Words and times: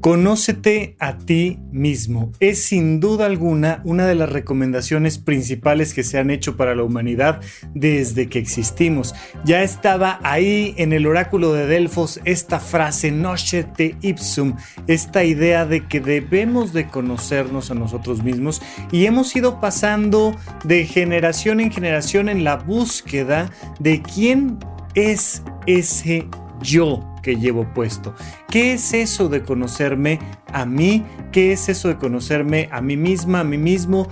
Conócete 0.00 0.96
a 0.98 1.18
ti 1.18 1.58
mismo. 1.72 2.32
Es 2.40 2.64
sin 2.64 3.00
duda 3.00 3.26
alguna 3.26 3.82
una 3.84 4.06
de 4.06 4.14
las 4.14 4.30
recomendaciones 4.30 5.18
principales 5.18 5.92
que 5.92 6.04
se 6.04 6.18
han 6.18 6.30
hecho 6.30 6.56
para 6.56 6.74
la 6.74 6.84
humanidad 6.84 7.42
desde 7.74 8.26
que 8.30 8.38
existimos. 8.38 9.14
Ya 9.44 9.62
estaba 9.62 10.18
ahí 10.22 10.74
en 10.78 10.94
el 10.94 11.06
oráculo 11.06 11.52
de 11.52 11.66
Delfos 11.66 12.18
esta 12.24 12.60
frase 12.60 13.10
Nocete 13.10 13.96
ipsum, 14.00 14.56
esta 14.86 15.22
idea 15.22 15.66
de 15.66 15.86
que 15.86 16.00
debemos 16.00 16.72
de 16.72 16.86
conocernos 16.88 17.70
a 17.70 17.74
nosotros 17.74 18.22
mismos 18.22 18.62
y 18.90 19.04
hemos 19.04 19.36
ido 19.36 19.60
pasando 19.60 20.34
de 20.64 20.86
generación 20.86 21.60
en 21.60 21.70
generación 21.70 22.30
en 22.30 22.42
la 22.42 22.56
búsqueda 22.56 23.50
de 23.80 24.00
quién 24.00 24.58
es 24.94 25.42
ese 25.66 26.26
yo 26.62 27.09
que 27.22 27.36
llevo 27.36 27.64
puesto. 27.74 28.14
¿Qué 28.48 28.74
es 28.74 28.92
eso 28.92 29.28
de 29.28 29.42
conocerme 29.42 30.18
a 30.52 30.66
mí? 30.66 31.04
¿Qué 31.32 31.52
es 31.52 31.68
eso 31.68 31.88
de 31.88 31.96
conocerme 31.96 32.68
a 32.72 32.80
mí 32.80 32.96
misma, 32.96 33.40
a 33.40 33.44
mí 33.44 33.58
mismo? 33.58 34.08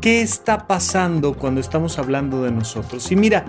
¿Qué 0.00 0.22
está 0.22 0.66
pasando 0.66 1.34
cuando 1.34 1.60
estamos 1.60 1.98
hablando 1.98 2.42
de 2.42 2.50
nosotros? 2.50 3.10
Y 3.12 3.16
mira, 3.16 3.44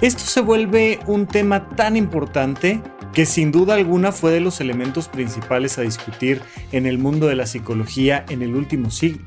esto 0.00 0.22
se 0.24 0.40
vuelve 0.40 1.00
un 1.06 1.26
tema 1.26 1.68
tan 1.70 1.96
importante 1.96 2.80
que 3.12 3.26
sin 3.26 3.50
duda 3.50 3.74
alguna 3.74 4.12
fue 4.12 4.30
de 4.30 4.40
los 4.40 4.60
elementos 4.60 5.08
principales 5.08 5.76
a 5.78 5.82
discutir 5.82 6.40
en 6.70 6.86
el 6.86 6.98
mundo 6.98 7.26
de 7.26 7.34
la 7.34 7.46
psicología 7.46 8.24
en 8.28 8.42
el 8.42 8.54
último 8.54 8.90
siglo. 8.90 9.24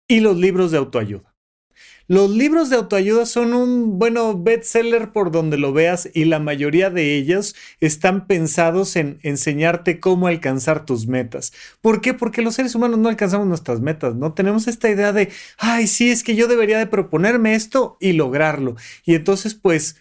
y 0.07 0.19
los 0.19 0.38
libros 0.38 0.72
de 0.72 0.78
autoayuda. 0.78 1.34
Los 2.07 2.29
libros 2.29 2.69
de 2.69 2.75
autoayuda 2.75 3.25
son 3.25 3.55
un, 3.55 3.97
bueno, 3.97 4.38
bestseller 4.38 5.11
por 5.11 5.31
donde 5.31 5.57
lo 5.57 5.73
veas 5.73 6.07
y 6.13 6.25
la 6.25 6.38
mayoría 6.38 6.91
de 6.91 7.16
ellos 7.16 7.55
están 7.79 8.27
pensados 8.27 8.95
en 8.95 9.17
enseñarte 9.23 9.99
cómo 9.99 10.27
alcanzar 10.27 10.85
tus 10.85 11.07
metas. 11.07 11.51
¿Por 11.81 12.01
qué? 12.01 12.13
Porque 12.13 12.44
los 12.44 12.53
seres 12.53 12.75
humanos 12.75 12.99
no 12.99 13.09
alcanzamos 13.09 13.47
nuestras 13.47 13.81
metas, 13.81 14.13
¿no? 14.13 14.33
Tenemos 14.33 14.67
esta 14.67 14.88
idea 14.88 15.13
de, 15.13 15.29
ay, 15.57 15.88
sí, 15.88 16.11
es 16.11 16.23
que 16.23 16.35
yo 16.35 16.47
debería 16.47 16.77
de 16.77 16.85
proponerme 16.85 17.55
esto 17.55 17.97
y 17.99 18.13
lograrlo. 18.13 18.75
Y 19.03 19.15
entonces, 19.15 19.55
pues, 19.55 19.95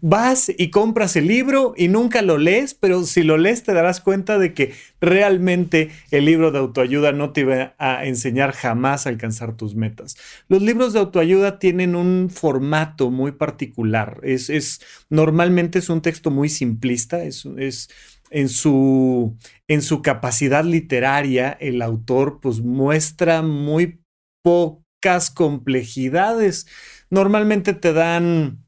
vas 0.00 0.50
y 0.56 0.70
compras 0.70 1.16
el 1.16 1.26
libro 1.26 1.74
y 1.76 1.88
nunca 1.88 2.22
lo 2.22 2.38
lees, 2.38 2.74
pero 2.74 3.04
si 3.04 3.22
lo 3.22 3.36
lees 3.36 3.64
te 3.64 3.74
darás 3.74 4.00
cuenta 4.00 4.38
de 4.38 4.54
que 4.54 4.72
realmente 5.00 5.90
el 6.10 6.24
libro 6.24 6.52
de 6.52 6.60
autoayuda 6.60 7.12
no 7.12 7.32
te 7.32 7.44
va 7.44 7.74
a 7.78 8.04
enseñar 8.06 8.52
jamás 8.52 9.06
a 9.06 9.10
alcanzar 9.10 9.56
tus 9.56 9.74
metas. 9.74 10.16
Los 10.48 10.62
libros 10.62 10.92
de 10.92 11.00
autoayuda 11.00 11.58
tienen 11.58 11.96
un 11.96 12.30
formato 12.30 13.10
muy 13.10 13.32
particular. 13.32 14.20
Es, 14.22 14.80
normalmente 15.10 15.80
es 15.80 15.88
un 15.88 16.00
texto 16.00 16.30
muy 16.30 16.48
simplista, 16.48 17.24
es, 17.24 17.44
es 17.58 17.90
en 18.30 18.48
su, 18.48 19.36
en 19.66 19.82
su 19.82 20.00
capacidad 20.00 20.64
literaria, 20.64 21.50
el 21.60 21.82
autor 21.82 22.38
pues 22.40 22.60
muestra 22.60 23.42
muy 23.42 24.00
pocas 24.42 25.30
complejidades. 25.30 26.66
Normalmente 27.10 27.74
te 27.74 27.92
dan 27.92 28.61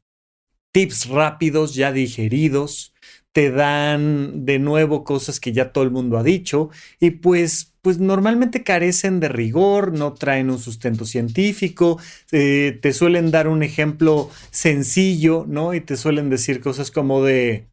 tips 0.75 1.07
rápidos 1.07 1.73
ya 1.73 1.93
digeridos, 1.93 2.93
te 3.31 3.49
dan 3.49 4.43
de 4.45 4.59
nuevo 4.59 5.05
cosas 5.05 5.39
que 5.39 5.53
ya 5.53 5.71
todo 5.71 5.85
el 5.85 5.89
mundo 5.89 6.17
ha 6.17 6.23
dicho 6.23 6.69
y 6.99 7.11
pues 7.11 7.71
pues 7.81 7.97
normalmente 7.99 8.63
carecen 8.63 9.21
de 9.21 9.29
rigor, 9.29 9.93
no 9.93 10.15
traen 10.15 10.49
un 10.49 10.59
sustento 10.59 11.05
científico, 11.05 11.97
eh, 12.33 12.77
te 12.81 12.91
suelen 12.91 13.31
dar 13.31 13.47
un 13.47 13.63
ejemplo 13.63 14.29
sencillo, 14.51 15.45
¿no? 15.47 15.73
Y 15.73 15.79
te 15.79 15.95
suelen 15.95 16.29
decir 16.29 16.59
cosas 16.59 16.91
como 16.91 17.23
de, 17.23 17.67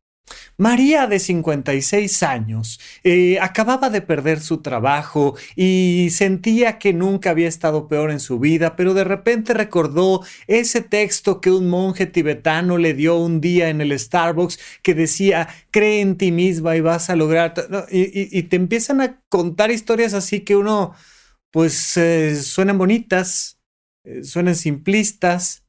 María, 0.63 1.09
de 1.09 1.19
56 1.19 2.23
años, 2.23 2.79
eh, 3.03 3.41
acababa 3.41 3.91
de 3.91 4.01
perder 4.01 4.39
su 4.39 4.59
trabajo 4.59 5.35
y 5.57 6.11
sentía 6.13 6.79
que 6.79 6.93
nunca 6.93 7.31
había 7.31 7.49
estado 7.49 7.89
peor 7.89 8.13
en 8.13 8.21
su 8.21 8.39
vida, 8.39 8.77
pero 8.77 8.95
de 8.95 9.03
repente 9.03 9.55
recordó 9.55 10.25
ese 10.47 10.81
texto 10.81 11.41
que 11.41 11.51
un 11.51 11.69
monje 11.69 12.07
tibetano 12.07 12.79
le 12.79 12.95
dio 12.95 13.17
un 13.17 13.41
día 13.41 13.71
en 13.71 13.81
el 13.81 13.99
Starbucks 13.99 14.61
que 14.85 14.95
decía, 14.95 15.49
cree 15.73 16.01
en 16.01 16.17
ti 16.17 16.31
misma 16.31 16.77
y 16.77 16.81
vas 16.81 17.11
a 17.11 17.17
lograr... 17.17 17.55
Y, 17.91 18.45
te 18.45 18.55
empiezan 18.55 19.01
a 19.01 19.21
contar 19.29 19.73
historias 19.73 20.15
así 20.15 20.43
que 20.43 20.55
uno, 20.55 20.95
pues, 21.51 21.97
eh, 21.97 22.37
suenan 22.37 22.79
bonitas, 22.79 23.59
eh, 24.05 24.23
suenan 24.23 24.55
simplistas 24.55 25.65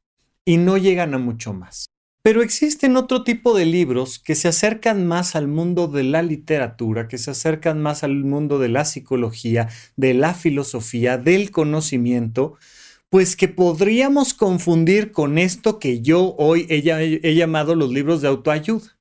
y 0.45 0.57
no 0.57 0.77
llegan 0.77 1.15
a 1.15 1.17
mucho 1.17 1.51
más. 1.51 1.92
Pero 2.23 2.41
existen 2.41 2.95
otro 2.95 3.25
tipo 3.25 3.53
de 3.53 3.65
libros 3.65 4.17
que 4.17 4.35
se 4.35 4.47
acercan 4.47 5.05
más 5.05 5.35
al 5.35 5.49
mundo 5.49 5.89
de 5.89 6.03
la 6.03 6.21
literatura, 6.21 7.09
que 7.09 7.17
se 7.17 7.31
acercan 7.31 7.81
más 7.81 8.01
al 8.05 8.15
mundo 8.15 8.59
de 8.59 8.69
la 8.69 8.85
psicología, 8.85 9.67
de 9.97 10.13
la 10.13 10.33
filosofía, 10.33 11.17
del 11.17 11.51
conocimiento, 11.51 12.55
pues 13.09 13.35
que 13.35 13.49
podríamos 13.49 14.33
confundir 14.33 15.11
con 15.11 15.37
esto 15.37 15.79
que 15.79 16.01
yo 16.01 16.33
hoy 16.37 16.65
he, 16.69 17.35
llamado 17.35 17.75
los 17.75 17.91
libros 17.91 18.21
de 18.21 18.29
autoayuda. 18.29 18.97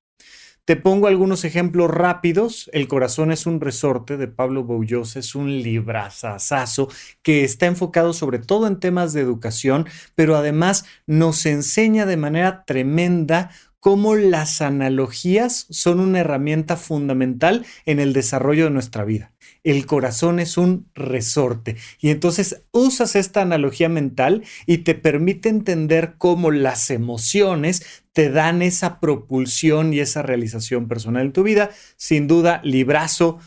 Te 0.65 0.77
pongo 0.77 1.09
algunos 1.09 1.45
ejemplos 1.45 1.91
rápidos. 1.91 2.71
El 2.73 2.87
corazón 2.87 3.33
es 3.33 3.47
un 3.47 3.61
resorte 3.61 4.17
de 4.17 4.29
Pablo 4.29 4.63
Boullosa, 4.63 5.19
es 5.19 5.35
un 5.35 5.61
librazazazo 5.61 6.89
que 7.23 7.43
está 7.43 7.67
enfocado 7.67 8.13
sobre 8.13 8.39
todo 8.39 8.69
en 8.69 8.79
temas 8.79 9.13
de 9.13 9.23
educación, 9.23 9.89
pero 10.15 10.37
además 10.37 10.85
nos 11.05 11.47
enseña 11.47 12.07
de 12.07 12.17
manera 12.17 12.65
tremenda 12.65 13.51
cómo 13.81 14.15
las 14.15 14.63
analogías 14.63 15.67
son 15.71 15.99
una 15.99 16.21
herramienta 16.21 16.77
fundamental 16.77 17.67
en 17.85 17.99
el 17.99 18.13
desarrollo 18.13 18.67
de 18.67 18.71
nuestra 18.71 19.05
vida. 19.05 19.32
El 19.65 19.87
corazón 19.87 20.41
es 20.41 20.57
un 20.57 20.89
resorte 20.95 21.77
y 22.01 22.11
entonces 22.11 22.63
usas 22.73 23.15
esta 23.15 23.43
analogía 23.43 23.89
mental 23.89 24.43
y 24.67 24.79
te 24.79 24.95
permite 24.95 25.49
entender 25.49 26.15
cómo 26.19 26.51
las 26.51 26.91
emociones 26.91 28.03
te 28.13 28.31
dan 28.31 28.61
esa 28.61 29.01
propulsión 29.01 29.95
y 29.95 30.01
esa 30.01 30.23
realización 30.23 30.89
personal 30.89 31.27
en 31.27 31.33
tu 31.33 31.43
vida. 31.43 31.71
Sin 31.97 32.29
duda, 32.29 32.61
librazo, 32.65 33.39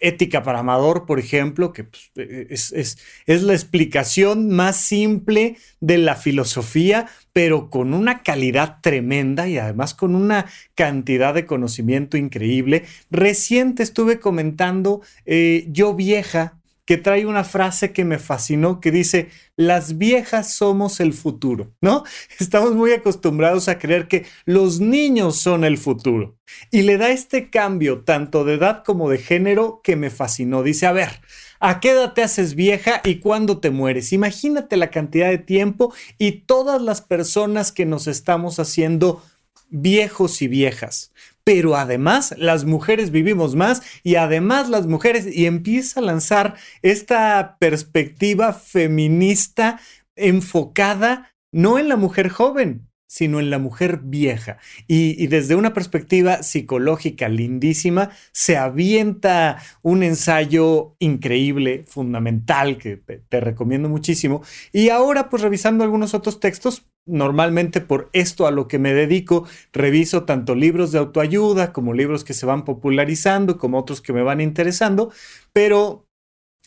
ética 0.00 0.42
para 0.42 0.60
amador, 0.60 1.06
por 1.06 1.18
ejemplo, 1.18 1.72
que 1.72 1.84
pues, 1.84 2.10
es, 2.14 2.98
es, 3.26 3.42
la 3.42 3.52
explicación 3.52 4.48
más 4.48 4.76
simple 4.76 5.56
de 5.80 5.98
la 5.98 6.16
filosofía, 6.16 7.06
pero 7.32 7.70
con 7.70 7.94
una 7.94 8.22
calidad 8.22 8.78
tremenda 8.82 9.48
y 9.48 9.58
además 9.58 9.94
con 9.94 10.14
una 10.14 10.46
cantidad 10.74 11.34
de 11.34 11.46
conocimiento 11.46 12.16
increíble. 12.16 12.84
Reciente 13.10 13.82
estuve 13.82 14.20
comentando 14.20 15.00
eh, 15.26 15.66
Yo 15.70 15.94
Vieja, 15.94 16.59
que 16.90 16.98
trae 16.98 17.24
una 17.24 17.44
frase 17.44 17.92
que 17.92 18.04
me 18.04 18.18
fascinó 18.18 18.80
que 18.80 18.90
dice, 18.90 19.28
las 19.54 19.96
viejas 19.96 20.54
somos 20.54 20.98
el 20.98 21.12
futuro, 21.12 21.72
¿no? 21.80 22.02
Estamos 22.40 22.74
muy 22.74 22.90
acostumbrados 22.90 23.68
a 23.68 23.78
creer 23.78 24.08
que 24.08 24.26
los 24.44 24.80
niños 24.80 25.36
son 25.36 25.62
el 25.62 25.78
futuro. 25.78 26.36
Y 26.72 26.82
le 26.82 26.98
da 26.98 27.10
este 27.10 27.48
cambio 27.48 28.00
tanto 28.00 28.42
de 28.42 28.54
edad 28.54 28.82
como 28.84 29.08
de 29.08 29.18
género 29.18 29.80
que 29.84 29.94
me 29.94 30.10
fascinó. 30.10 30.64
Dice, 30.64 30.88
a 30.88 30.92
ver, 30.92 31.20
¿A 31.60 31.78
qué 31.78 31.90
edad 31.90 32.14
te 32.14 32.24
haces 32.24 32.56
vieja 32.56 33.02
y 33.04 33.20
cuándo 33.20 33.58
te 33.60 33.70
mueres? 33.70 34.12
Imagínate 34.12 34.76
la 34.76 34.90
cantidad 34.90 35.28
de 35.28 35.38
tiempo 35.38 35.94
y 36.18 36.32
todas 36.46 36.82
las 36.82 37.02
personas 37.02 37.70
que 37.70 37.86
nos 37.86 38.08
estamos 38.08 38.58
haciendo 38.58 39.22
viejos 39.68 40.42
y 40.42 40.48
viejas 40.48 41.12
pero 41.44 41.76
además 41.76 42.34
las 42.38 42.64
mujeres 42.64 43.10
vivimos 43.10 43.54
más 43.54 43.82
y 44.02 44.16
además 44.16 44.68
las 44.68 44.86
mujeres 44.86 45.26
y 45.26 45.46
empieza 45.46 46.00
a 46.00 46.02
lanzar 46.02 46.54
esta 46.82 47.56
perspectiva 47.58 48.52
feminista 48.52 49.80
enfocada 50.16 51.34
no 51.52 51.78
en 51.78 51.88
la 51.88 51.96
mujer 51.96 52.28
joven, 52.28 52.90
sino 53.10 53.40
en 53.40 53.50
la 53.50 53.58
mujer 53.58 54.02
vieja. 54.04 54.58
Y, 54.86 55.26
desde 55.26 55.56
una 55.56 55.74
perspectiva 55.74 56.44
psicológica 56.44 57.28
lindísima, 57.28 58.10
se 58.30 58.56
avienta 58.56 59.60
un 59.82 60.04
ensayo 60.04 60.94
increíble, 61.00 61.84
fundamental, 61.88 62.78
que 62.78 62.96
te, 62.96 63.40
recomiendo 63.40 63.88
muchísimo. 63.88 64.42
Y 64.72 64.90
ahora, 64.90 65.28
pues 65.28 65.42
revisando 65.42 65.82
algunos 65.82 66.14
otros 66.14 66.38
textos, 66.38 66.86
normalmente 67.06 67.80
por 67.80 68.10
esto 68.12 68.46
a 68.46 68.50
lo 68.50 68.68
que 68.68 68.78
me 68.78 68.94
dedico, 68.94 69.46
reviso 69.72 70.24
tanto 70.24 70.54
libros 70.54 70.92
de 70.92 70.98
autoayuda 70.98 71.72
como 71.72 71.94
libros 71.94 72.24
que 72.24 72.34
se 72.34 72.46
van 72.46 72.64
popularizando, 72.64 73.58
como 73.58 73.78
otros 73.78 74.00
que 74.00 74.12
me 74.12 74.22
van 74.22 74.40
interesando, 74.40 75.12
pero 75.52 76.06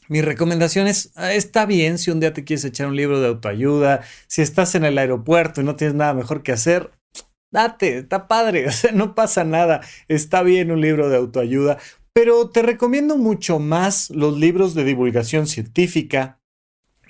mi 0.10 0.22
recomendación 0.22 0.88
es, 0.88 1.12
ah, 1.16 1.34
está 1.34 1.66
bien 1.66 1.98
si 1.98 2.12
un 2.12 2.20
día 2.20 2.34
te 2.34 2.44
quieres 2.44 2.66
echar 2.66 2.88
un 2.88 2.96
libro 2.96 3.22
de 3.22 3.28
autoayuda, 3.28 4.02
si 4.28 4.42
estás 4.42 4.76
en 4.76 4.84
el 4.84 4.98
aeropuerto 4.98 5.62
y 5.62 5.64
no 5.64 5.76
tienes 5.76 5.96
nada 5.96 6.14
mejor 6.14 6.44
que 6.44 6.52
hacer, 6.52 6.92
date, 7.52 8.00
está 8.00 8.28
padre, 8.28 8.68
no 8.94 9.16
pasa 9.16 9.44
nada, 9.44 9.82
está 10.08 10.44
bien 10.44 10.72
un 10.72 10.82
libro 10.82 11.10
de 11.10 11.18
autoayuda, 11.18 11.78
pero 12.14 12.50
te 12.50 12.62
recomiendo 12.62 13.18
mucho 13.18 13.60
más 13.60 14.10
los 14.10 14.38
libros 14.38 14.76
de 14.76 14.84
divulgación 14.84 15.48
científica, 15.48 16.40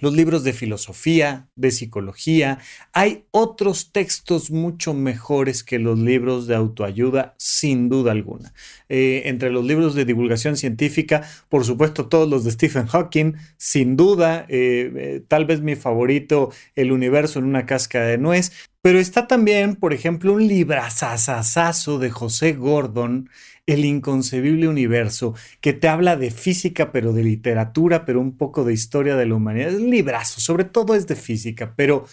los 0.03 0.13
libros 0.13 0.43
de 0.43 0.51
filosofía, 0.51 1.47
de 1.55 1.71
psicología. 1.71 2.59
Hay 2.91 3.23
otros 3.31 3.93
textos 3.93 4.51
mucho 4.51 4.93
mejores 4.93 5.63
que 5.63 5.79
los 5.79 5.97
libros 5.97 6.45
de 6.45 6.55
autoayuda, 6.55 7.35
sin 7.37 7.87
duda 7.87 8.11
alguna. 8.11 8.53
Eh, 8.89 9.21
entre 9.25 9.49
los 9.49 9.63
libros 9.63 9.95
de 9.95 10.03
divulgación 10.03 10.57
científica, 10.57 11.23
por 11.47 11.63
supuesto, 11.63 12.07
todos 12.07 12.29
los 12.29 12.43
de 12.43 12.51
Stephen 12.51 12.85
Hawking, 12.87 13.35
sin 13.55 13.95
duda, 13.95 14.45
eh, 14.49 14.91
eh, 14.93 15.23
tal 15.25 15.45
vez 15.45 15.61
mi 15.61 15.77
favorito, 15.77 16.51
El 16.75 16.91
universo 16.91 17.39
en 17.39 17.45
una 17.45 17.65
casca 17.65 18.01
de 18.01 18.17
nuez. 18.17 18.51
Pero 18.81 18.99
está 18.99 19.27
también, 19.27 19.77
por 19.77 19.93
ejemplo, 19.93 20.33
un 20.33 20.45
librazazazazo 20.45 21.99
de 21.99 22.09
José 22.09 22.51
Gordon, 22.51 23.29
El 23.65 23.85
inconcebible 23.85 24.67
universo, 24.67 25.35
que 25.61 25.73
te 25.73 25.87
habla 25.87 26.17
de 26.17 26.31
física, 26.31 26.91
pero 26.91 27.13
de 27.13 27.23
literatura, 27.23 28.05
pero 28.05 28.19
un 28.19 28.37
poco 28.37 28.65
de 28.65 28.73
historia 28.73 29.15
de 29.15 29.25
la 29.25 29.35
humanidad. 29.35 29.69
Es 29.69 29.79
un 29.79 29.89
librazo, 29.89 30.41
sobre 30.41 30.65
todo 30.65 30.95
es 30.95 31.07
de 31.07 31.15
física, 31.15 31.73
pero 31.75 32.05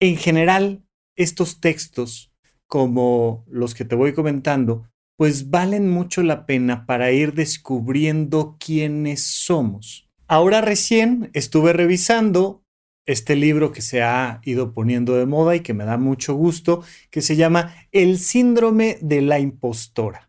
en 0.00 0.16
general 0.16 0.82
estos 1.16 1.60
textos, 1.60 2.32
como 2.66 3.44
los 3.48 3.74
que 3.74 3.84
te 3.84 3.94
voy 3.94 4.12
comentando, 4.12 4.88
pues 5.16 5.50
valen 5.50 5.90
mucho 5.90 6.22
la 6.22 6.46
pena 6.46 6.86
para 6.86 7.10
ir 7.10 7.34
descubriendo 7.34 8.56
quiénes 8.60 9.24
somos. 9.24 10.08
Ahora 10.28 10.60
recién 10.60 11.30
estuve 11.32 11.72
revisando 11.72 12.62
este 13.04 13.34
libro 13.34 13.72
que 13.72 13.82
se 13.82 14.02
ha 14.02 14.40
ido 14.44 14.74
poniendo 14.74 15.16
de 15.16 15.26
moda 15.26 15.56
y 15.56 15.60
que 15.60 15.74
me 15.74 15.84
da 15.84 15.96
mucho 15.96 16.34
gusto, 16.34 16.84
que 17.10 17.22
se 17.22 17.36
llama 17.36 17.74
El 17.90 18.18
síndrome 18.18 18.98
de 19.00 19.22
la 19.22 19.40
impostora. 19.40 20.27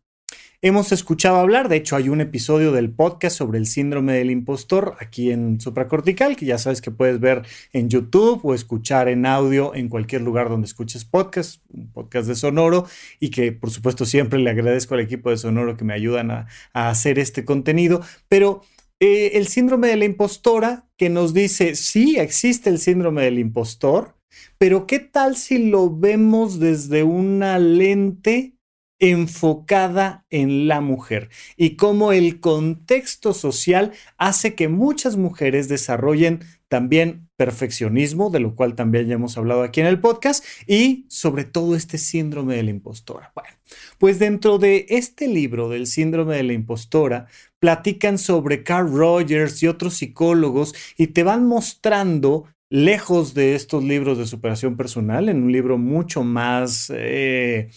Hemos 0.61 0.91
escuchado 0.91 1.38
hablar, 1.38 1.69
de 1.69 1.77
hecho 1.77 1.95
hay 1.95 2.09
un 2.09 2.19
episodio 2.19 2.73
del 2.73 2.91
podcast 2.91 3.38
sobre 3.38 3.57
el 3.59 3.65
síndrome 3.65 4.11
del 4.11 4.29
impostor 4.29 4.97
aquí 5.00 5.31
en 5.31 5.61
Supracortical, 5.61 6.35
que 6.35 6.45
ya 6.45 6.57
sabes 6.57 6.81
que 6.81 6.91
puedes 6.91 7.21
ver 7.21 7.44
en 7.71 7.88
YouTube 7.88 8.41
o 8.44 8.53
escuchar 8.53 9.07
en 9.07 9.25
audio 9.25 9.73
en 9.73 9.88
cualquier 9.88 10.21
lugar 10.21 10.50
donde 10.50 10.65
escuches 10.65 11.06
podcast, 11.06 11.61
un 11.69 11.89
podcast 11.94 12.27
de 12.27 12.35
Sonoro, 12.35 12.85
y 13.21 13.29
que 13.29 13.53
por 13.53 13.71
supuesto 13.71 14.06
siempre 14.06 14.38
le 14.38 14.50
agradezco 14.50 14.95
al 14.95 15.00
equipo 15.00 15.29
de 15.29 15.38
Sonoro 15.38 15.77
que 15.77 15.85
me 15.85 15.94
ayudan 15.94 16.29
a, 16.29 16.47
hacer 16.73 17.19
este 17.19 17.45
contenido, 17.45 18.01
pero 18.27 18.61
eh, 19.00 19.31
el 19.35 19.47
síndrome 19.47 19.88
de 19.88 19.95
la 19.95 20.03
impostora 20.03 20.89
que 20.97 21.09
nos 21.09 21.33
dice, 21.33 21.75
sí, 21.75 22.17
existe 22.19 22.69
el 22.69 22.79
síndrome 22.79 23.23
del 23.23 23.39
impostor, 23.39 24.17
pero 24.57 24.88
¿qué 24.88 25.00
tal 25.00 25.38
si 25.38 25.69
lo 25.69 25.89
vemos 25.89 26.59
desde 26.59 27.03
una 27.03 27.59
lente 27.59 28.58
enfocada 28.99 30.25
en 30.29 30.67
la 30.67 30.81
mujer 30.81 31.29
y 31.57 31.75
cómo 31.75 32.11
el 32.11 32.39
contexto 32.39 33.33
social 33.33 33.91
hace 34.17 34.55
que 34.55 34.67
muchas 34.67 35.15
mujeres 35.17 35.67
desarrollen 35.69 36.41
también 36.69 37.27
perfeccionismo, 37.35 38.29
de 38.29 38.39
lo 38.39 38.55
cual 38.55 38.75
también 38.75 39.07
ya 39.07 39.15
hemos 39.15 39.37
hablado 39.37 39.63
aquí 39.63 39.81
en 39.81 39.87
el 39.87 39.99
podcast, 39.99 40.45
y 40.68 41.06
sobre 41.09 41.44
todo 41.44 41.75
este 41.75 41.97
síndrome 41.97 42.56
de 42.56 42.63
la 42.63 42.69
impostora. 42.69 43.31
Bueno, 43.33 43.49
pues 43.97 44.19
dentro 44.19 44.59
de 44.59 44.85
este 44.89 45.27
libro 45.27 45.68
del 45.68 45.87
síndrome 45.87 46.35
de 46.35 46.44
la 46.44 46.53
impostora, 46.53 47.27
platican 47.59 48.18
sobre 48.18 48.63
Carl 48.63 48.91
Rogers 48.91 49.61
y 49.63 49.68
otros 49.68 49.95
psicólogos 49.95 50.73
y 50.95 51.07
te 51.07 51.23
van 51.23 51.47
mostrando 51.47 52.45
lejos 52.69 53.33
de 53.33 53.56
estos 53.56 53.83
libros 53.83 54.18
de 54.18 54.27
superación 54.27 54.77
personal, 54.77 55.27
en 55.27 55.41
un 55.41 55.51
libro 55.51 55.77
mucho 55.77 56.23
más, 56.23 56.91
eh, 56.95 57.69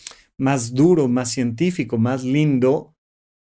más 0.43 0.75
duro, 0.75 1.07
más 1.07 1.31
científico, 1.31 1.99
más 1.99 2.25
lindo, 2.25 2.97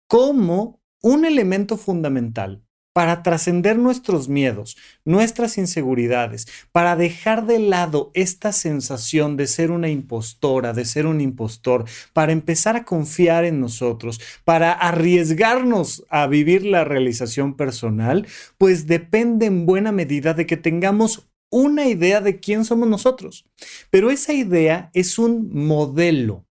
como 0.08 0.82
un 1.02 1.24
elemento 1.24 1.76
fundamental 1.76 2.64
para 2.92 3.22
trascender 3.22 3.78
nuestros 3.78 4.28
miedos, 4.28 4.76
nuestras 5.04 5.56
inseguridades, 5.56 6.48
para 6.72 6.96
dejar 6.96 7.46
de 7.46 7.60
lado 7.60 8.10
esta 8.14 8.50
sensación 8.50 9.36
de 9.36 9.46
ser 9.46 9.70
una 9.70 9.88
impostora, 9.88 10.72
de 10.72 10.84
ser 10.84 11.06
un 11.06 11.20
impostor, 11.20 11.84
para 12.12 12.32
empezar 12.32 12.74
a 12.74 12.84
confiar 12.84 13.44
en 13.44 13.60
nosotros, 13.60 14.20
para 14.44 14.72
arriesgarnos 14.72 16.04
a 16.10 16.26
vivir 16.26 16.66
la 16.66 16.82
realización 16.82 17.54
personal, 17.54 18.26
pues 18.58 18.88
depende 18.88 19.46
en 19.46 19.64
buena 19.64 19.92
medida 19.92 20.34
de 20.34 20.46
que 20.46 20.56
tengamos 20.56 21.30
una 21.52 21.86
idea 21.86 22.20
de 22.20 22.40
quién 22.40 22.64
somos 22.64 22.88
nosotros. 22.88 23.44
Pero 23.90 24.10
esa 24.10 24.32
idea 24.32 24.90
es 24.92 25.20
un 25.20 25.50
modelo 25.54 26.49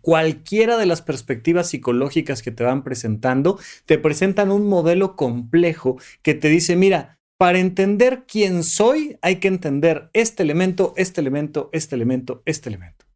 cualquiera 0.00 0.76
de 0.76 0.86
las 0.86 1.02
perspectivas 1.02 1.70
psicológicas 1.70 2.42
que 2.42 2.50
te 2.50 2.64
van 2.64 2.84
presentando, 2.84 3.58
te 3.86 3.98
presentan 3.98 4.50
un 4.50 4.68
modelo 4.68 5.16
complejo 5.16 5.98
que 6.22 6.34
te 6.34 6.48
dice, 6.48 6.76
mira, 6.76 7.18
para 7.38 7.58
entender 7.58 8.24
quién 8.26 8.64
soy 8.64 9.16
hay 9.22 9.36
que 9.36 9.48
entender 9.48 10.10
este 10.12 10.42
elemento, 10.42 10.92
este 10.96 11.20
elemento, 11.20 11.70
este 11.72 11.94
elemento, 11.94 12.42
este 12.44 12.68
elemento. 12.68 13.06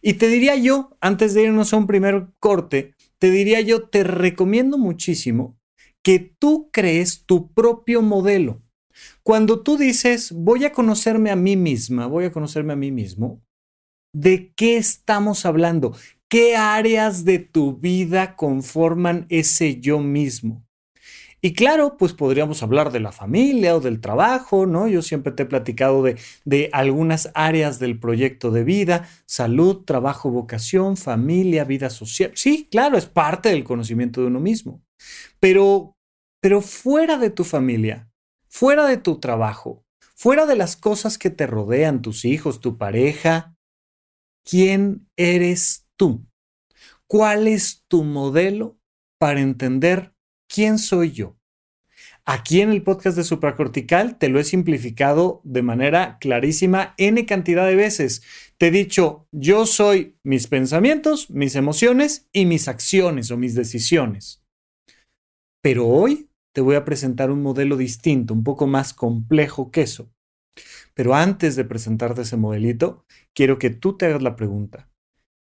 Y 0.00 0.14
te 0.14 0.28
diría 0.28 0.56
yo, 0.56 0.96
antes 1.00 1.34
de 1.34 1.42
irnos 1.42 1.72
a 1.72 1.76
un 1.76 1.86
primer 1.86 2.28
corte, 2.38 2.94
te 3.18 3.30
diría 3.30 3.60
yo, 3.60 3.88
te 3.88 4.04
recomiendo 4.04 4.78
muchísimo 4.78 5.58
que 6.02 6.20
tú 6.20 6.70
crees 6.72 7.24
tu 7.26 7.52
propio 7.52 8.02
modelo. 8.02 8.62
Cuando 9.22 9.60
tú 9.62 9.76
dices, 9.76 10.32
voy 10.32 10.64
a 10.64 10.72
conocerme 10.72 11.30
a 11.30 11.36
mí 11.36 11.56
misma, 11.56 12.06
voy 12.06 12.24
a 12.26 12.32
conocerme 12.32 12.72
a 12.72 12.76
mí 12.76 12.92
mismo, 12.92 13.42
¿De 14.18 14.54
qué 14.56 14.78
estamos 14.78 15.44
hablando? 15.44 15.94
¿Qué 16.28 16.56
áreas 16.56 17.24
de 17.24 17.38
tu 17.38 17.76
vida 17.76 18.34
conforman 18.34 19.26
ese 19.28 19.80
yo 19.80 20.00
mismo? 20.00 20.66
Y 21.40 21.52
claro, 21.52 21.96
pues 21.96 22.12
podríamos 22.14 22.64
hablar 22.64 22.90
de 22.90 22.98
la 22.98 23.12
familia 23.12 23.76
o 23.76 23.80
del 23.80 24.00
trabajo, 24.00 24.66
¿no? 24.66 24.88
Yo 24.88 25.02
siempre 25.02 25.32
te 25.32 25.44
he 25.44 25.46
platicado 25.46 26.02
de, 26.02 26.18
de, 26.44 26.68
algunas 26.72 27.30
áreas 27.34 27.78
del 27.78 28.00
proyecto 28.00 28.50
de 28.50 28.64
vida, 28.64 29.08
salud, 29.26 29.84
trabajo, 29.84 30.30
vocación, 30.30 30.96
familia, 30.96 31.62
vida 31.62 31.90
social. 31.90 32.32
Sí, 32.34 32.66
claro, 32.72 32.98
es 32.98 33.06
parte 33.06 33.50
del 33.50 33.62
conocimiento 33.62 34.20
de 34.20 34.26
uno 34.26 34.40
mismo. 34.40 34.82
Pero, 35.38 35.96
pero 36.40 36.60
fuera 36.60 37.18
de 37.18 37.30
tu 37.30 37.44
familia, 37.44 38.10
fuera 38.48 38.84
de 38.86 38.96
tu 38.96 39.20
trabajo, 39.20 39.84
fuera 40.16 40.46
de 40.46 40.56
las 40.56 40.74
cosas 40.74 41.18
que 41.18 41.30
te 41.30 41.46
rodean, 41.46 42.02
tus 42.02 42.24
hijos, 42.24 42.60
tu 42.60 42.78
pareja, 42.78 43.54
¿quién 44.44 45.08
eres 45.16 45.85
tú? 45.96 46.26
¿Cuál 47.06 47.48
es 47.48 47.84
tu 47.88 48.04
modelo 48.04 48.78
para 49.18 49.40
entender 49.40 50.12
quién 50.48 50.78
soy 50.78 51.12
yo? 51.12 51.36
Aquí 52.28 52.60
en 52.60 52.70
el 52.70 52.82
podcast 52.82 53.16
de 53.16 53.22
supracortical 53.22 54.18
te 54.18 54.28
lo 54.28 54.40
he 54.40 54.44
simplificado 54.44 55.40
de 55.44 55.62
manera 55.62 56.18
clarísima 56.18 56.92
n 56.98 57.24
cantidad 57.24 57.66
de 57.66 57.76
veces. 57.76 58.22
Te 58.58 58.66
he 58.66 58.70
dicho, 58.72 59.28
yo 59.30 59.64
soy 59.64 60.18
mis 60.24 60.48
pensamientos, 60.48 61.30
mis 61.30 61.54
emociones 61.54 62.28
y 62.32 62.46
mis 62.46 62.66
acciones 62.66 63.30
o 63.30 63.36
mis 63.36 63.54
decisiones. 63.54 64.42
Pero 65.62 65.86
hoy 65.86 66.28
te 66.52 66.60
voy 66.62 66.74
a 66.74 66.84
presentar 66.84 67.30
un 67.30 67.42
modelo 67.42 67.76
distinto, 67.76 68.34
un 68.34 68.42
poco 68.42 68.66
más 68.66 68.92
complejo 68.92 69.70
que 69.70 69.82
eso. 69.82 70.10
Pero 70.94 71.14
antes 71.14 71.54
de 71.54 71.64
presentarte 71.64 72.22
ese 72.22 72.36
modelito, 72.36 73.04
quiero 73.34 73.58
que 73.58 73.70
tú 73.70 73.96
te 73.96 74.06
hagas 74.06 74.22
la 74.22 74.34
pregunta. 74.34 74.90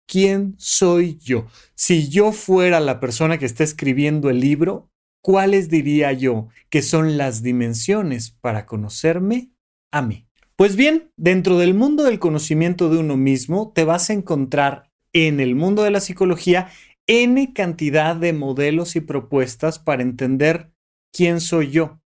¿Quién 0.09 0.55
soy 0.57 1.19
yo? 1.19 1.45
Si 1.75 2.09
yo 2.09 2.31
fuera 2.31 2.79
la 2.79 2.99
persona 2.99 3.37
que 3.37 3.45
está 3.45 3.63
escribiendo 3.63 4.31
el 4.31 4.39
libro, 4.39 4.89
¿cuáles 5.21 5.69
diría 5.69 6.11
yo 6.13 6.47
que 6.71 6.81
son 6.81 7.15
las 7.15 7.43
dimensiones 7.43 8.31
para 8.31 8.65
conocerme 8.65 9.51
a 9.91 10.01
mí? 10.01 10.25
Pues 10.55 10.75
bien, 10.75 11.11
dentro 11.15 11.59
del 11.59 11.75
mundo 11.75 12.03
del 12.03 12.17
conocimiento 12.17 12.89
de 12.89 12.97
uno 12.97 13.17
mismo, 13.17 13.71
te 13.71 13.83
vas 13.83 14.09
a 14.09 14.13
encontrar 14.13 14.89
en 15.13 15.39
el 15.39 15.53
mundo 15.53 15.83
de 15.83 15.91
la 15.91 15.99
psicología 15.99 16.71
N 17.05 17.53
cantidad 17.53 18.15
de 18.15 18.33
modelos 18.33 18.95
y 18.95 19.01
propuestas 19.01 19.77
para 19.77 20.01
entender 20.01 20.71
quién 21.13 21.39
soy 21.39 21.69
yo. 21.69 22.01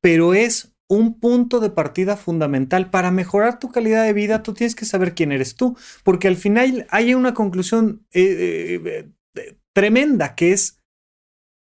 Pero 0.00 0.34
es 0.34 0.69
un 0.90 1.20
punto 1.20 1.60
de 1.60 1.70
partida 1.70 2.16
fundamental 2.16 2.90
para 2.90 3.12
mejorar 3.12 3.60
tu 3.60 3.70
calidad 3.70 4.04
de 4.04 4.12
vida. 4.12 4.42
Tú 4.42 4.54
tienes 4.54 4.74
que 4.74 4.84
saber 4.84 5.14
quién 5.14 5.30
eres 5.30 5.54
tú, 5.54 5.76
porque 6.02 6.26
al 6.26 6.36
final 6.36 6.86
hay 6.90 7.14
una 7.14 7.32
conclusión 7.32 8.04
eh, 8.12 8.80
eh, 8.84 9.08
eh, 9.36 9.56
tremenda 9.72 10.34
que 10.34 10.52
es 10.52 10.80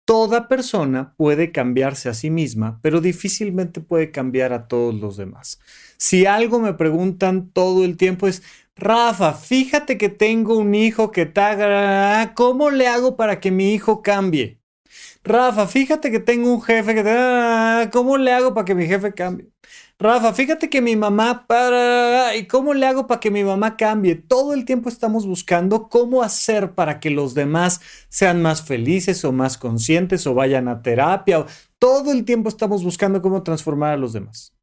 toda 0.06 0.46
persona 0.46 1.14
puede 1.16 1.50
cambiarse 1.50 2.08
a 2.08 2.14
sí 2.14 2.30
misma, 2.30 2.78
pero 2.80 3.00
difícilmente 3.00 3.80
puede 3.80 4.12
cambiar 4.12 4.52
a 4.52 4.68
todos 4.68 4.94
los 4.94 5.16
demás. 5.16 5.58
Si 5.96 6.24
algo 6.24 6.60
me 6.60 6.74
preguntan 6.74 7.50
todo 7.50 7.84
el 7.84 7.96
tiempo 7.96 8.28
es, 8.28 8.44
Rafa, 8.76 9.34
fíjate 9.34 9.98
que 9.98 10.08
tengo 10.08 10.56
un 10.56 10.76
hijo 10.76 11.10
que 11.10 11.22
está... 11.22 12.32
¿Cómo 12.36 12.70
le 12.70 12.86
hago 12.86 13.16
para 13.16 13.40
que 13.40 13.50
mi 13.50 13.74
hijo 13.74 14.00
cambie? 14.00 14.57
Rafa, 15.28 15.66
fíjate 15.66 16.10
que 16.10 16.20
tengo 16.20 16.52
un 16.52 16.62
jefe 16.62 16.94
que... 16.94 17.04
Te... 17.04 17.90
¿Cómo 17.90 18.16
le 18.16 18.32
hago 18.32 18.54
para 18.54 18.64
que 18.64 18.74
mi 18.74 18.86
jefe 18.86 19.12
cambie? 19.12 19.50
Rafa, 19.98 20.32
fíjate 20.32 20.70
que 20.70 20.80
mi 20.80 20.96
mamá... 20.96 21.46
¿Y 22.34 22.46
cómo 22.46 22.72
le 22.72 22.86
hago 22.86 23.06
para 23.06 23.20
que 23.20 23.30
mi 23.30 23.44
mamá 23.44 23.76
cambie? 23.76 24.14
Todo 24.14 24.54
el 24.54 24.64
tiempo 24.64 24.88
estamos 24.88 25.26
buscando 25.26 25.88
cómo 25.90 26.22
hacer 26.22 26.72
para 26.72 26.98
que 26.98 27.10
los 27.10 27.34
demás 27.34 27.80
sean 28.08 28.40
más 28.40 28.62
felices 28.62 29.22
o 29.24 29.32
más 29.32 29.58
conscientes 29.58 30.26
o 30.26 30.32
vayan 30.32 30.66
a 30.66 30.80
terapia. 30.80 31.44
Todo 31.78 32.10
el 32.12 32.24
tiempo 32.24 32.48
estamos 32.48 32.82
buscando 32.82 33.20
cómo 33.20 33.42
transformar 33.42 33.92
a 33.92 33.98
los 33.98 34.14
demás. 34.14 34.54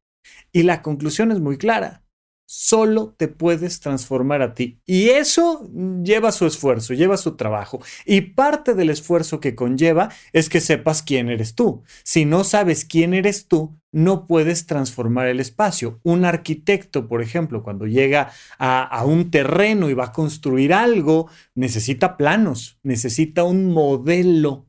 Y 0.52 0.64
la 0.64 0.82
conclusión 0.82 1.30
es 1.30 1.38
muy 1.38 1.58
clara 1.58 2.05
solo 2.46 3.14
te 3.16 3.28
puedes 3.28 3.80
transformar 3.80 4.40
a 4.40 4.54
ti. 4.54 4.80
Y 4.86 5.10
eso 5.10 5.68
lleva 6.02 6.32
su 6.32 6.46
esfuerzo, 6.46 6.94
lleva 6.94 7.16
su 7.16 7.36
trabajo. 7.36 7.80
Y 8.06 8.20
parte 8.22 8.74
del 8.74 8.90
esfuerzo 8.90 9.40
que 9.40 9.54
conlleva 9.54 10.10
es 10.32 10.48
que 10.48 10.60
sepas 10.60 11.02
quién 11.02 11.28
eres 11.28 11.54
tú. 11.54 11.82
Si 12.04 12.24
no 12.24 12.44
sabes 12.44 12.84
quién 12.84 13.12
eres 13.14 13.48
tú, 13.48 13.76
no 13.92 14.26
puedes 14.26 14.66
transformar 14.66 15.26
el 15.26 15.40
espacio. 15.40 16.00
Un 16.02 16.24
arquitecto, 16.24 17.08
por 17.08 17.20
ejemplo, 17.20 17.62
cuando 17.62 17.86
llega 17.86 18.30
a, 18.58 18.82
a 18.82 19.04
un 19.04 19.30
terreno 19.30 19.90
y 19.90 19.94
va 19.94 20.06
a 20.06 20.12
construir 20.12 20.72
algo, 20.72 21.28
necesita 21.54 22.16
planos, 22.16 22.78
necesita 22.82 23.44
un 23.44 23.72
modelo 23.72 24.66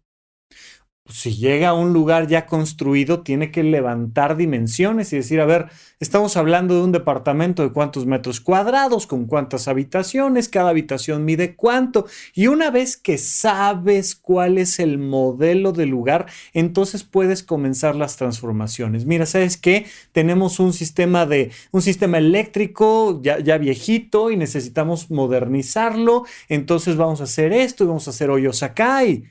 si 1.09 1.35
llega 1.35 1.69
a 1.69 1.73
un 1.73 1.93
lugar 1.93 2.27
ya 2.27 2.45
construido, 2.45 3.21
tiene 3.21 3.51
que 3.51 3.63
levantar 3.63 4.37
dimensiones 4.37 5.13
y 5.13 5.17
decir, 5.17 5.39
a 5.39 5.45
ver, 5.45 5.67
estamos 5.99 6.37
hablando 6.37 6.75
de 6.75 6.81
un 6.81 6.91
departamento 6.91 7.63
de 7.63 7.71
cuántos 7.71 8.05
metros 8.05 8.41
cuadrados, 8.41 9.07
con 9.07 9.25
cuántas 9.25 9.67
habitaciones, 9.67 10.49
cada 10.49 10.69
habitación 10.69 11.25
mide 11.25 11.55
cuánto. 11.55 12.05
Y 12.33 12.47
una 12.47 12.71
vez 12.71 12.97
que 12.97 13.17
sabes 13.17 14.15
cuál 14.15 14.57
es 14.57 14.79
el 14.79 14.97
modelo 14.97 15.71
del 15.71 15.89
lugar, 15.89 16.27
entonces 16.53 17.03
puedes 17.03 17.43
comenzar 17.43 17.95
las 17.95 18.17
transformaciones. 18.17 19.05
Mira, 19.05 19.25
¿sabes 19.25 19.57
qué? 19.57 19.85
Tenemos 20.11 20.59
un 20.59 20.73
sistema 20.73 21.25
de 21.25 21.51
un 21.71 21.81
sistema 21.81 22.17
eléctrico 22.17 23.21
ya, 23.21 23.39
ya 23.39 23.57
viejito 23.57 24.31
y 24.31 24.37
necesitamos 24.37 25.09
modernizarlo. 25.09 26.25
Entonces 26.49 26.97
vamos 26.97 27.21
a 27.21 27.25
hacer 27.25 27.53
esto 27.53 27.83
y 27.83 27.87
vamos 27.87 28.07
a 28.07 28.11
hacer 28.11 28.29
hoyos 28.29 28.63
acá 28.63 29.05
y 29.05 29.23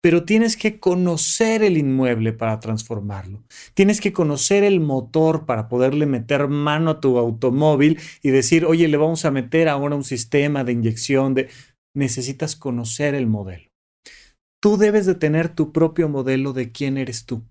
pero 0.00 0.24
tienes 0.24 0.56
que 0.56 0.78
conocer 0.78 1.62
el 1.62 1.76
inmueble 1.76 2.32
para 2.32 2.60
transformarlo. 2.60 3.42
Tienes 3.74 4.00
que 4.00 4.12
conocer 4.12 4.62
el 4.62 4.80
motor 4.80 5.44
para 5.44 5.68
poderle 5.68 6.06
meter 6.06 6.48
mano 6.48 6.90
a 6.90 7.00
tu 7.00 7.18
automóvil 7.18 7.98
y 8.22 8.30
decir, 8.30 8.64
oye, 8.64 8.86
le 8.88 8.96
vamos 8.96 9.24
a 9.24 9.30
meter 9.30 9.68
ahora 9.68 9.96
un 9.96 10.04
sistema 10.04 10.64
de 10.64 10.72
inyección 10.72 11.34
de... 11.34 11.48
Necesitas 11.96 12.54
conocer 12.54 13.14
el 13.14 13.26
modelo. 13.26 13.70
Tú 14.62 14.76
debes 14.76 15.06
de 15.06 15.14
tener 15.14 15.48
tu 15.48 15.72
propio 15.72 16.08
modelo 16.08 16.52
de 16.52 16.70
quién 16.70 16.96
eres 16.96 17.24
tú. 17.24 17.42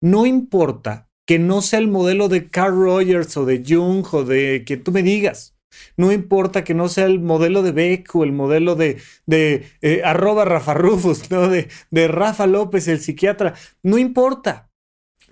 No 0.00 0.24
importa 0.24 1.08
que 1.26 1.38
no 1.38 1.60
sea 1.60 1.80
el 1.80 1.88
modelo 1.88 2.28
de 2.28 2.48
Carl 2.48 2.74
Rogers 2.74 3.36
o 3.36 3.44
de 3.44 3.62
Jung 3.66 4.06
o 4.12 4.24
de 4.24 4.64
que 4.64 4.76
tú 4.76 4.92
me 4.92 5.02
digas. 5.02 5.53
No 5.96 6.12
importa 6.12 6.64
que 6.64 6.74
no 6.74 6.88
sea 6.88 7.06
el 7.06 7.20
modelo 7.20 7.62
de 7.62 7.72
Beck 7.72 8.14
o 8.14 8.24
el 8.24 8.32
modelo 8.32 8.74
de, 8.74 9.00
de 9.26 9.66
eh, 9.82 10.02
arroba 10.04 10.44
Rafa 10.44 10.74
Rufus, 10.74 11.30
¿no? 11.30 11.48
De, 11.48 11.68
de 11.90 12.08
Rafa 12.08 12.46
López, 12.46 12.88
el 12.88 13.00
psiquiatra. 13.00 13.54
No 13.82 13.98
importa. 13.98 14.70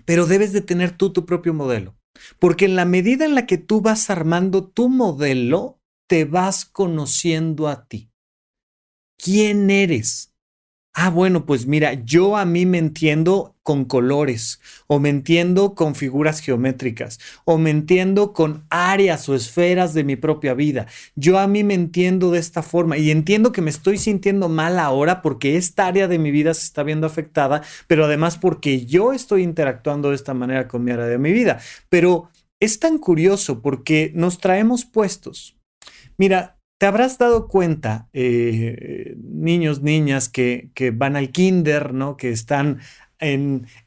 Pero 0.05 0.25
debes 0.25 0.53
de 0.53 0.61
tener 0.61 0.91
tú 0.91 1.13
tu 1.13 1.25
propio 1.25 1.53
modelo. 1.53 1.95
Porque 2.39 2.65
en 2.65 2.75
la 2.75 2.85
medida 2.85 3.25
en 3.25 3.35
la 3.35 3.45
que 3.45 3.57
tú 3.57 3.81
vas 3.81 4.09
armando 4.09 4.67
tu 4.67 4.89
modelo, 4.89 5.79
te 6.07 6.25
vas 6.25 6.65
conociendo 6.65 7.67
a 7.67 7.87
ti. 7.87 8.11
¿Quién 9.17 9.69
eres? 9.69 10.32
Ah, 10.95 11.09
bueno, 11.09 11.47
pues 11.47 11.65
mira, 11.65 11.93
yo 12.05 12.37
a 12.37 12.45
mí 12.45 12.67
me 12.67 12.77
entiendo 12.77 13.55
con 13.63 13.85
colores, 13.85 14.61
o 14.85 14.99
me 14.99 15.09
entiendo 15.09 15.73
con 15.73 15.95
figuras 15.95 16.39
geométricas, 16.39 17.19
o 17.45 17.57
me 17.57 17.71
entiendo 17.71 18.31
con 18.31 18.67
áreas 18.69 19.27
o 19.27 19.33
esferas 19.33 19.95
de 19.95 20.03
mi 20.03 20.15
propia 20.17 20.53
vida. 20.53 20.85
Yo 21.15 21.39
a 21.39 21.47
mí 21.47 21.63
me 21.63 21.73
entiendo 21.73 22.29
de 22.29 22.37
esta 22.37 22.61
forma 22.61 22.97
y 22.97 23.09
entiendo 23.09 23.51
que 23.51 23.63
me 23.63 23.71
estoy 23.71 23.97
sintiendo 23.97 24.49
mal 24.49 24.77
ahora 24.77 25.23
porque 25.23 25.57
esta 25.57 25.87
área 25.87 26.07
de 26.07 26.19
mi 26.19 26.29
vida 26.29 26.53
se 26.53 26.65
está 26.65 26.83
viendo 26.83 27.07
afectada, 27.07 27.63
pero 27.87 28.05
además 28.05 28.37
porque 28.37 28.85
yo 28.85 29.13
estoy 29.13 29.41
interactuando 29.41 30.09
de 30.09 30.15
esta 30.15 30.35
manera 30.35 30.67
con 30.67 30.83
mi 30.83 30.91
área 30.91 31.07
de 31.07 31.17
mi 31.17 31.31
vida. 31.31 31.59
Pero 31.89 32.29
es 32.59 32.79
tan 32.79 32.99
curioso 32.99 33.63
porque 33.63 34.11
nos 34.13 34.37
traemos 34.37 34.85
puestos. 34.85 35.57
Mira, 36.17 36.59
te 36.83 36.87
habrás 36.87 37.17
dado 37.17 37.47
cuenta, 37.47 38.09
eh, 38.11 39.15
niños, 39.17 39.81
niñas 39.81 40.27
que, 40.27 40.69
van 40.93 41.15
al 41.15 41.29
kinder, 41.29 41.93
¿no? 41.93 42.17
Que 42.17 42.29
están 42.29 42.81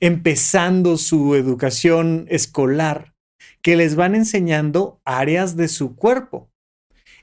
empezando 0.01 0.97
su 0.97 1.35
educación 1.35 2.25
escolar, 2.31 3.13
que 3.61 3.77
les 3.77 3.97
van 3.97 4.15
enseñando 4.15 4.99
áreas 5.05 5.57
de 5.57 5.69
su 5.69 5.95
cuerpo. 5.95 6.49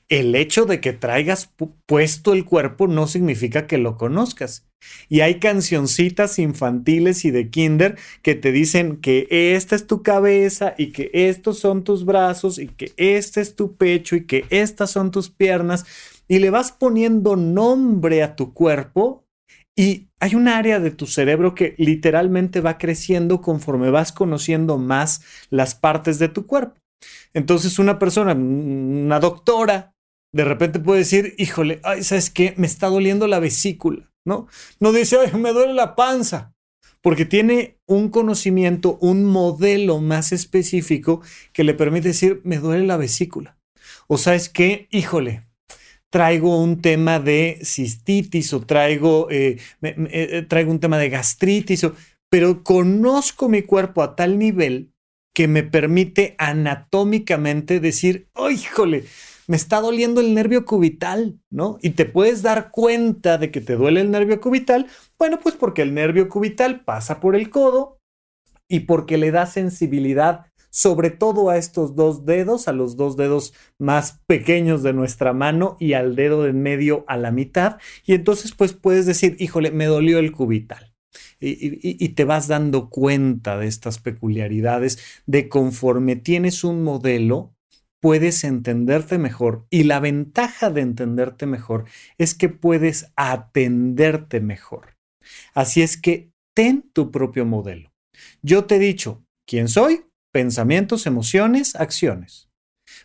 El 0.08 0.34
hecho 0.34 0.66
de 0.66 0.80
que 0.80 0.92
traigas 0.92 1.52
puesto 1.86 2.32
el 2.32 2.44
cuerpo 2.44 2.86
no 2.86 3.06
significa 3.06 3.66
que 3.66 3.78
lo 3.78 3.96
conozcas. 3.96 4.66
Y 5.08 5.20
hay 5.20 5.38
cancioncitas 5.38 6.38
infantiles 6.38 7.24
y 7.24 7.30
de 7.30 7.48
kinder 7.48 7.96
que 8.22 8.34
te 8.34 8.52
dicen 8.52 8.98
que 8.98 9.26
esta 9.30 9.74
es 9.76 9.86
tu 9.86 10.02
cabeza 10.02 10.74
y 10.76 10.92
que 10.92 11.10
estos 11.12 11.58
son 11.58 11.84
tus 11.84 12.04
brazos 12.04 12.58
y 12.58 12.68
que 12.68 12.92
este 12.96 13.40
es 13.40 13.56
tu 13.56 13.76
pecho 13.76 14.14
y 14.16 14.26
que 14.26 14.44
estas 14.50 14.90
son 14.90 15.10
tus 15.10 15.30
piernas. 15.30 15.86
Y 16.28 16.38
le 16.38 16.50
vas 16.50 16.72
poniendo 16.72 17.36
nombre 17.36 18.22
a 18.22 18.36
tu 18.36 18.52
cuerpo 18.52 19.24
y 19.76 20.08
hay 20.20 20.34
un 20.34 20.48
área 20.48 20.78
de 20.80 20.90
tu 20.90 21.06
cerebro 21.06 21.54
que 21.54 21.74
literalmente 21.78 22.60
va 22.60 22.78
creciendo 22.78 23.40
conforme 23.40 23.90
vas 23.90 24.12
conociendo 24.12 24.78
más 24.78 25.22
las 25.50 25.74
partes 25.74 26.18
de 26.18 26.28
tu 26.28 26.46
cuerpo. 26.46 26.80
Entonces 27.32 27.78
una 27.78 27.98
persona, 27.98 28.32
una 28.32 29.18
doctora, 29.18 29.93
de 30.34 30.44
repente 30.44 30.80
puede 30.80 30.98
decir, 30.98 31.34
híjole, 31.38 31.78
ay, 31.84 32.02
¿sabes 32.02 32.28
qué? 32.28 32.54
Me 32.56 32.66
está 32.66 32.88
doliendo 32.88 33.28
la 33.28 33.38
vesícula, 33.38 34.10
¿no? 34.24 34.48
No 34.80 34.92
dice, 34.92 35.16
ay, 35.16 35.38
me 35.38 35.52
duele 35.52 35.74
la 35.74 35.94
panza, 35.94 36.56
porque 37.02 37.24
tiene 37.24 37.78
un 37.86 38.08
conocimiento, 38.08 38.98
un 39.00 39.26
modelo 39.26 40.00
más 40.00 40.32
específico 40.32 41.22
que 41.52 41.62
le 41.62 41.72
permite 41.72 42.08
decir, 42.08 42.40
me 42.42 42.58
duele 42.58 42.84
la 42.84 42.96
vesícula. 42.96 43.58
O 44.08 44.18
sabes 44.18 44.48
qué, 44.48 44.88
híjole, 44.90 45.42
traigo 46.10 46.60
un 46.60 46.82
tema 46.82 47.20
de 47.20 47.60
cistitis 47.62 48.52
o 48.54 48.60
traigo, 48.60 49.28
eh, 49.30 49.58
eh, 49.82 50.44
traigo 50.48 50.72
un 50.72 50.80
tema 50.80 50.98
de 50.98 51.10
gastritis, 51.10 51.86
pero 52.28 52.64
conozco 52.64 53.48
mi 53.48 53.62
cuerpo 53.62 54.02
a 54.02 54.16
tal 54.16 54.36
nivel 54.36 54.90
que 55.32 55.46
me 55.46 55.62
permite 55.62 56.34
anatómicamente 56.38 57.78
decir, 57.78 58.28
oh, 58.34 58.50
híjole, 58.50 59.04
me 59.46 59.56
está 59.56 59.80
doliendo 59.80 60.20
el 60.20 60.34
nervio 60.34 60.64
cubital, 60.64 61.38
¿no? 61.50 61.78
Y 61.82 61.90
te 61.90 62.04
puedes 62.04 62.42
dar 62.42 62.70
cuenta 62.70 63.38
de 63.38 63.50
que 63.50 63.60
te 63.60 63.76
duele 63.76 64.00
el 64.00 64.10
nervio 64.10 64.40
cubital, 64.40 64.86
bueno, 65.18 65.38
pues 65.40 65.54
porque 65.54 65.82
el 65.82 65.94
nervio 65.94 66.28
cubital 66.28 66.84
pasa 66.84 67.20
por 67.20 67.36
el 67.36 67.50
codo 67.50 67.98
y 68.68 68.80
porque 68.80 69.18
le 69.18 69.30
da 69.30 69.46
sensibilidad 69.46 70.46
sobre 70.74 71.10
todo 71.10 71.50
a 71.50 71.56
estos 71.56 71.94
dos 71.94 72.26
dedos, 72.26 72.66
a 72.66 72.72
los 72.72 72.96
dos 72.96 73.16
dedos 73.16 73.54
más 73.78 74.18
pequeños 74.26 74.82
de 74.82 74.92
nuestra 74.92 75.32
mano 75.32 75.76
y 75.78 75.92
al 75.92 76.16
dedo 76.16 76.42
de 76.42 76.50
en 76.50 76.62
medio 76.62 77.04
a 77.06 77.16
la 77.16 77.30
mitad. 77.30 77.78
Y 78.04 78.12
entonces 78.14 78.52
pues 78.56 78.72
puedes 78.72 79.06
decir, 79.06 79.36
híjole, 79.38 79.70
me 79.70 79.84
dolió 79.84 80.18
el 80.18 80.32
cubital. 80.32 80.92
Y, 81.38 81.78
y, 82.04 82.08
te 82.10 82.24
vas 82.24 82.48
dando 82.48 82.88
cuenta 82.88 83.56
de 83.56 83.68
estas 83.68 84.00
peculiaridades, 84.00 84.98
de 85.26 85.48
conforme 85.48 86.16
tienes 86.16 86.64
un 86.64 86.82
modelo, 86.82 87.53
puedes 88.04 88.44
entenderte 88.44 89.16
mejor 89.16 89.66
y 89.70 89.84
la 89.84 89.98
ventaja 89.98 90.68
de 90.68 90.82
entenderte 90.82 91.46
mejor 91.46 91.86
es 92.18 92.34
que 92.34 92.50
puedes 92.50 93.10
atenderte 93.16 94.42
mejor. 94.42 94.98
Así 95.54 95.80
es 95.80 95.96
que 95.96 96.30
ten 96.54 96.82
tu 96.92 97.10
propio 97.10 97.46
modelo. 97.46 97.94
Yo 98.42 98.66
te 98.66 98.76
he 98.76 98.78
dicho 98.78 99.24
quién 99.46 99.68
soy, 99.68 100.04
pensamientos, 100.34 101.06
emociones, 101.06 101.76
acciones. 101.76 102.50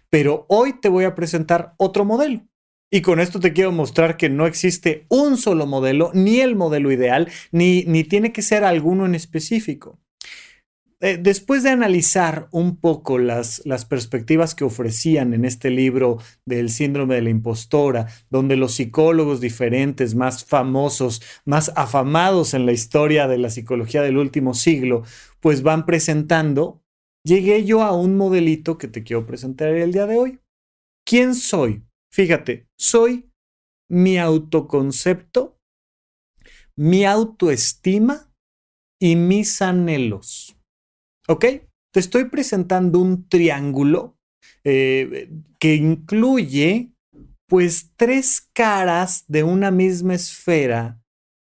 Pero 0.09 0.45
hoy 0.49 0.81
te 0.81 0.89
voy 0.89 1.05
a 1.05 1.15
presentar 1.15 1.75
otro 1.77 2.03
modelo. 2.03 2.45
Y 2.91 2.99
con 2.99 3.21
esto 3.21 3.39
te 3.39 3.53
quiero 3.53 3.71
mostrar 3.71 4.17
que 4.17 4.27
no 4.27 4.47
existe 4.47 5.05
un 5.07 5.37
solo 5.37 5.65
modelo, 5.65 6.11
ni 6.13 6.41
el 6.41 6.57
modelo 6.57 6.91
ideal, 6.91 7.31
ni, 7.53 7.85
ni 7.85 8.03
tiene 8.03 8.33
que 8.33 8.41
ser 8.41 8.65
alguno 8.65 9.05
en 9.05 9.15
específico. 9.15 9.97
Eh, 11.01 11.17
después 11.17 11.63
de 11.63 11.69
analizar 11.69 12.49
un 12.51 12.75
poco 12.75 13.19
las, 13.19 13.61
las 13.65 13.85
perspectivas 13.85 14.53
que 14.53 14.65
ofrecían 14.65 15.33
en 15.33 15.45
este 15.45 15.69
libro 15.69 16.17
del 16.45 16.69
síndrome 16.69 17.15
de 17.15 17.21
la 17.21 17.29
impostora, 17.29 18.07
donde 18.29 18.57
los 18.57 18.75
psicólogos 18.75 19.39
diferentes, 19.39 20.13
más 20.13 20.43
famosos, 20.43 21.21
más 21.45 21.71
afamados 21.77 22.53
en 22.53 22.65
la 22.65 22.73
historia 22.73 23.29
de 23.29 23.37
la 23.37 23.49
psicología 23.49 24.01
del 24.01 24.17
último 24.17 24.53
siglo, 24.53 25.03
pues 25.39 25.63
van 25.63 25.85
presentando, 25.85 26.83
llegué 27.23 27.63
yo 27.63 27.81
a 27.83 27.95
un 27.95 28.17
modelito 28.17 28.77
que 28.77 28.89
te 28.89 29.03
quiero 29.03 29.25
presentar 29.25 29.69
el 29.69 29.93
día 29.93 30.05
de 30.05 30.17
hoy. 30.17 30.39
¿Quién 31.05 31.33
soy? 31.33 31.81
Fíjate, 32.11 32.67
soy 32.77 33.31
mi 33.89 34.17
autoconcepto, 34.17 35.57
mi 36.75 37.05
autoestima 37.05 38.33
y 38.99 39.15
mis 39.15 39.61
anhelos. 39.61 40.58
¿Ok? 41.29 41.45
Te 41.93 41.99
estoy 41.99 42.25
presentando 42.25 42.99
un 42.99 43.29
triángulo 43.29 44.17
eh, 44.63 45.29
que 45.59 45.75
incluye 45.75 46.91
pues 47.47 47.91
tres 47.95 48.49
caras 48.51 49.25
de 49.27 49.43
una 49.43 49.69
misma 49.69 50.15
esfera 50.15 50.99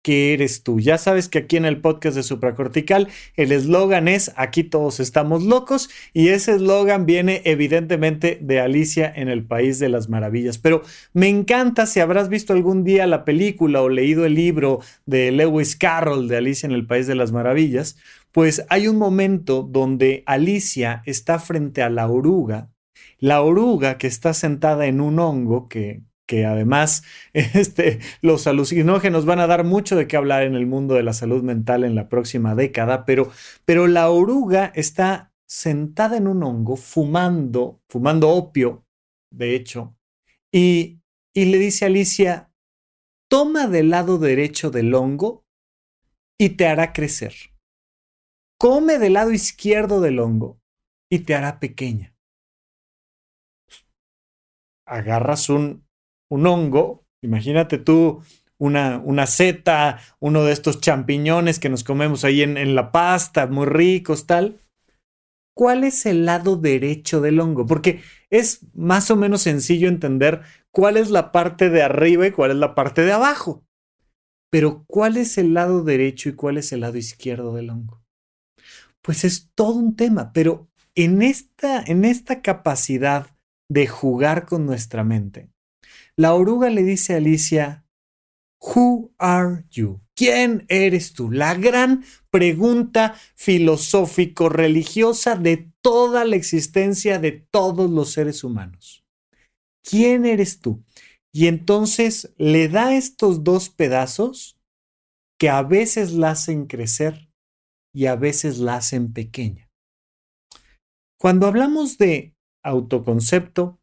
que 0.03 0.33
eres 0.33 0.63
tú. 0.63 0.81
Ya 0.81 0.97
sabes 0.99 1.29
que 1.29 1.39
aquí 1.39 1.57
en 1.57 1.65
el 1.65 1.81
podcast 1.81 2.17
de 2.17 2.23
Supracortical 2.23 3.09
el 3.35 3.53
eslogan 3.53 4.09
es 4.09 4.33
aquí 4.37 4.65
todos 4.65 5.01
estamos 5.01 5.43
locos 5.43 5.91
y 6.13 6.29
ese 6.29 6.53
eslogan 6.53 7.07
viene 7.07 7.43
evidentemente 7.45 8.39
de 8.41 8.61
Alicia 8.61 9.13
en 9.15 9.29
el 9.29 9.45
País 9.45 9.79
de 9.79 9.89
las 9.89 10.09
Maravillas. 10.09 10.59
Pero 10.59 10.83
me 11.13 11.29
encanta 11.29 11.87
si 11.87 12.01
habrás 12.01 12.29
visto 12.29 12.53
algún 12.53 12.85
día 12.85 13.07
la 13.07 13.25
película 13.25 13.83
o 13.83 13.89
leído 13.89 14.25
el 14.25 14.35
libro 14.35 14.81
de 15.07 15.33
Lewis 15.33 15.77
Carroll 15.77 16.29
de 16.29 16.37
Alicia 16.37 16.67
en 16.67 16.73
el 16.73 16.87
País 16.87 17.07
de 17.07 17.15
las 17.15 17.33
Maravillas, 17.33 17.97
pues 18.33 18.65
hay 18.69 18.89
un 18.89 18.97
momento 18.97 19.63
donde 19.63 20.23
Alicia 20.27 21.03
está 21.07 21.39
frente 21.39 21.83
a 21.83 21.91
la 21.91 22.09
oruga, 22.09 22.71
la 23.19 23.43
oruga 23.43 23.99
que 23.99 24.07
está 24.07 24.33
sentada 24.33 24.87
en 24.87 25.01
un 25.01 25.19
hongo 25.19 25.69
que 25.69 26.03
que 26.29 26.45
además 26.45 27.03
este, 27.33 27.99
los 28.21 28.47
alucinógenos 28.47 29.25
van 29.25 29.41
a 29.41 29.49
dar 29.49 29.65
mucho 29.65 29.97
de 29.97 30.07
qué 30.07 30.17
hablar 30.17 30.45
en 30.45 30.55
el 30.55 30.67
mundo 30.67 30.95
de 30.95 31.03
la 31.03 31.15
salud 31.15 31.43
mental 31.43 31.83
en 31.83 31.97
la 31.97 32.09
próxima 32.09 32.55
década, 32.55 33.05
pero, 33.05 33.33
pero 33.65 33.89
la 33.89 34.11
oruga 34.11 34.71
está 34.77 35.33
sentada 35.49 36.19
en 36.19 36.29
un 36.29 36.45
hongo 36.45 36.77
fumando, 36.77 37.81
fumando 37.89 38.29
opio, 38.29 38.87
de 39.33 39.57
hecho, 39.57 39.97
y, 40.53 41.01
y 41.35 41.47
le 41.47 41.59
dice 41.59 41.87
a 41.87 41.89
Alicia, 41.89 42.53
toma 43.29 43.67
del 43.67 43.91
lado 43.91 44.19
derecho 44.19 44.71
del 44.71 44.95
hongo 44.95 45.47
y 46.39 46.51
te 46.51 46.67
hará 46.67 46.93
crecer. 46.93 47.35
Come 48.61 48.99
del 48.99 49.15
lado 49.15 49.33
izquierdo 49.33 50.01
del 50.01 50.19
hongo 50.19 50.61
y 51.11 51.21
te 51.21 51.35
hará 51.35 51.59
pequeña. 51.59 52.15
Agarras 54.87 55.49
un 55.49 55.88
un 56.31 56.47
hongo, 56.47 57.05
imagínate 57.23 57.79
tú 57.79 58.23
una, 58.59 58.99
una 58.99 59.27
seta, 59.27 60.01
uno 60.19 60.45
de 60.45 60.53
estos 60.53 60.81
champiñones 60.81 61.59
que 61.59 61.69
nos 61.69 61.85
comemos 61.85 62.25
ahí 62.25 62.43
en, 62.43 62.57
en 62.57 62.75
la 62.75 62.93
pasta, 62.93 63.47
muy 63.47 63.67
ricos, 63.67 64.27
tal. 64.27 64.61
¿Cuál 65.55 65.85
es 65.85 66.07
el 66.07 66.25
lado 66.25 66.57
derecho 66.57 67.21
del 67.21 67.41
hongo? 67.41 67.67
Porque 67.67 68.01
es 68.31 68.61
más 68.75 69.11
o 69.11 69.17
menos 69.17 69.43
sencillo 69.43 69.89
entender 69.89 70.43
cuál 70.71 70.97
es 70.97 71.11
la 71.11 71.33
parte 71.33 71.71
de 71.71 71.83
arriba 71.83 72.27
y 72.27 72.31
cuál 72.31 72.53
es 72.53 72.57
la 72.57 72.75
parte 72.75 73.03
de 73.03 73.13
abajo. 73.13 73.65
Pero 74.51 74.85
¿cuál 74.87 75.17
es 75.17 75.37
el 75.37 75.55
lado 75.55 75.83
derecho 75.83 76.29
y 76.29 76.35
cuál 76.35 76.59
es 76.59 76.73
el 76.73 76.81
lado 76.81 76.97
izquierdo 76.97 77.55
del 77.55 77.71
hongo? 77.71 78.03
Pues 79.03 79.25
es 79.25 79.51
todo 79.55 79.75
un 79.75 79.97
tema, 79.97 80.33
pero 80.33 80.69
en 80.95 81.23
esta, 81.23 81.83
en 81.83 82.05
esta 82.05 82.41
capacidad 82.43 83.27
de 83.69 83.87
jugar 83.87 84.47
con 84.47 84.65
nuestra 84.65 85.05
mente, 85.05 85.51
la 86.19 86.35
oruga 86.35 86.69
le 86.69 86.83
dice 86.83 87.15
a 87.15 87.17
Alicia, 87.19 87.87
Who 88.61 89.15
are 89.19 89.65
you? 89.71 90.01
¿Quién 90.17 90.67
eres 90.69 91.13
tú? 91.13 91.31
La 91.31 91.55
gran 91.55 92.03
pregunta 92.29 93.15
filosófico-religiosa 93.37 95.37
de 95.37 95.71
toda 95.81 96.25
la 96.25 96.35
existencia 96.35 97.21
de 97.21 97.31
todos 97.31 97.89
los 97.89 98.11
seres 98.11 98.43
humanos. 98.43 99.05
¿Quién 99.85 100.27
eres 100.27 100.59
tú? 100.59 100.83
Y 101.33 101.47
entonces 101.47 102.35
le 102.37 102.69
da 102.69 102.97
estos 102.97 103.45
dos 103.45 103.71
pedazos 103.71 104.59
que 105.39 105.49
a 105.49 105.63
veces 105.63 106.15
la 106.15 106.31
hacen 106.31 106.67
crecer 106.67 107.31
y 107.95 108.07
a 108.07 108.17
veces 108.17 108.59
la 108.59 108.75
hacen 108.75 109.13
pequeña. 109.13 109.71
Cuando 111.17 111.47
hablamos 111.47 111.97
de 111.97 112.35
autoconcepto, 112.65 113.79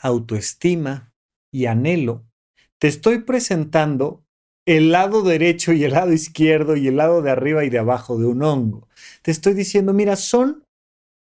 autoestima, 0.00 1.12
y 1.52 1.66
anhelo, 1.66 2.24
te 2.78 2.88
estoy 2.88 3.20
presentando 3.20 4.24
el 4.66 4.90
lado 4.90 5.22
derecho 5.22 5.72
y 5.72 5.84
el 5.84 5.92
lado 5.92 6.12
izquierdo 6.12 6.76
y 6.76 6.88
el 6.88 6.96
lado 6.96 7.22
de 7.22 7.30
arriba 7.30 7.64
y 7.64 7.70
de 7.70 7.78
abajo 7.78 8.18
de 8.18 8.26
un 8.26 8.42
hongo. 8.42 8.88
Te 9.22 9.30
estoy 9.30 9.54
diciendo, 9.54 9.92
mira, 9.92 10.16
son 10.16 10.64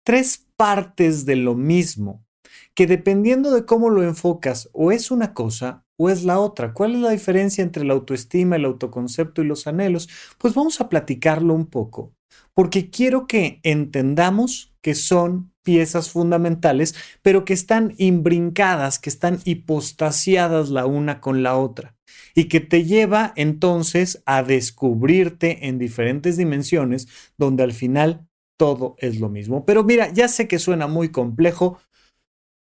tres 0.03 0.47
partes 0.55 1.25
de 1.25 1.35
lo 1.35 1.53
mismo, 1.53 2.25
que 2.73 2.87
dependiendo 2.87 3.51
de 3.51 3.65
cómo 3.65 3.89
lo 3.89 4.03
enfocas, 4.03 4.69
o 4.73 4.91
es 4.91 5.11
una 5.11 5.33
cosa 5.33 5.83
o 5.99 6.09
es 6.09 6.23
la 6.23 6.39
otra. 6.39 6.73
¿Cuál 6.73 6.95
es 6.95 7.01
la 7.01 7.09
diferencia 7.11 7.63
entre 7.63 7.83
la 7.83 7.93
autoestima, 7.93 8.55
el 8.55 8.65
autoconcepto 8.65 9.41
y 9.41 9.45
los 9.45 9.67
anhelos? 9.67 10.09
Pues 10.37 10.53
vamos 10.53 10.79
a 10.81 10.89
platicarlo 10.89 11.53
un 11.53 11.67
poco, 11.67 12.13
porque 12.53 12.89
quiero 12.89 13.27
que 13.27 13.59
entendamos 13.63 14.73
que 14.87 14.95
son 14.95 15.51
piezas 15.63 16.11
fundamentales, 16.11 16.95
pero 17.21 17.43
que 17.43 17.51
están 17.51 17.93
imbrincadas, 17.97 18.99
que 18.99 19.09
están 19.09 19.41
hipostasiadas 19.43 20.69
la 20.69 20.85
una 20.85 21.19
con 21.19 21.43
la 21.43 21.57
otra 21.57 21.97
y 22.33 22.45
que 22.45 22.61
te 22.61 22.85
lleva 22.85 23.33
entonces 23.35 24.23
a 24.25 24.43
descubrirte 24.43 25.67
en 25.67 25.77
diferentes 25.77 26.37
dimensiones 26.37 27.09
donde 27.37 27.63
al 27.63 27.73
final 27.73 28.25
todo 28.55 28.95
es 28.99 29.19
lo 29.19 29.27
mismo. 29.27 29.65
Pero 29.65 29.83
mira, 29.83 30.09
ya 30.13 30.29
sé 30.29 30.47
que 30.47 30.57
suena 30.57 30.87
muy 30.87 31.09
complejo, 31.09 31.79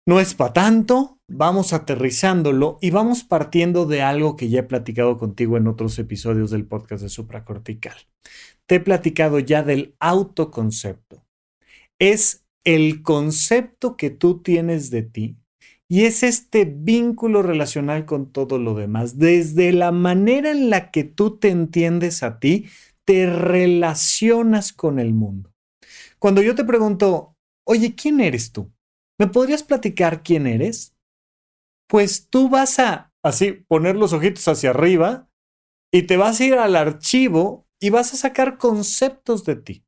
no 0.07 0.19
es 0.19 0.33
para 0.33 0.53
tanto, 0.53 1.19
vamos 1.27 1.71
aterrizándolo 1.71 2.79
y 2.81 2.89
vamos 2.89 3.23
partiendo 3.23 3.85
de 3.85 4.01
algo 4.01 4.35
que 4.35 4.49
ya 4.49 4.61
he 4.61 4.63
platicado 4.63 5.19
contigo 5.19 5.55
en 5.55 5.67
otros 5.67 5.99
episodios 5.99 6.49
del 6.49 6.65
podcast 6.65 7.03
de 7.03 7.09
supracortical. 7.09 7.93
Te 8.65 8.75
he 8.75 8.79
platicado 8.79 9.37
ya 9.37 9.61
del 9.61 9.95
autoconcepto. 9.99 11.26
Es 11.99 12.45
el 12.63 13.01
concepto 13.01 13.97
que 13.97 14.09
tú 14.09 14.41
tienes 14.41 14.91
de 14.91 15.03
ti 15.03 15.37
Y 15.87 16.05
es 16.05 16.23
este 16.23 16.65
vínculo 16.65 17.41
relacional 17.41 18.05
con 18.05 18.31
todo 18.31 18.59
lo 18.59 18.75
demás. 18.75 19.17
Desde 19.17 19.71
la 19.71 19.91
manera 19.91 20.51
en 20.51 20.69
la 20.69 20.91
que 20.91 21.03
tú 21.05 21.37
te 21.37 21.49
entiendes 21.49 22.23
a 22.23 22.39
ti, 22.39 22.67
te 23.05 23.25
relacionas 23.27 24.73
con 24.73 24.99
el 24.99 25.13
mundo. 25.13 25.53
Cuando 26.19 26.41
yo 26.41 26.55
te 26.55 26.65
pregunto, 26.65 27.35
oye, 27.65 27.95
¿quién 27.95 28.19
eres 28.19 28.51
tú? 28.51 28.71
¿Me 29.19 29.27
podrías 29.27 29.63
platicar 29.63 30.23
quién 30.23 30.47
eres? 30.47 30.95
Pues 31.87 32.29
tú 32.29 32.49
vas 32.49 32.79
a, 32.79 33.13
así, 33.23 33.53
poner 33.53 33.95
los 33.95 34.13
ojitos 34.13 34.47
hacia 34.47 34.71
arriba 34.71 35.29
y 35.91 36.03
te 36.03 36.17
vas 36.17 36.39
a 36.39 36.45
ir 36.45 36.55
al 36.55 36.75
archivo 36.75 37.67
y 37.79 37.91
vas 37.91 38.13
a 38.13 38.17
sacar 38.17 38.57
conceptos 38.57 39.45
de 39.45 39.55
ti. 39.55 39.86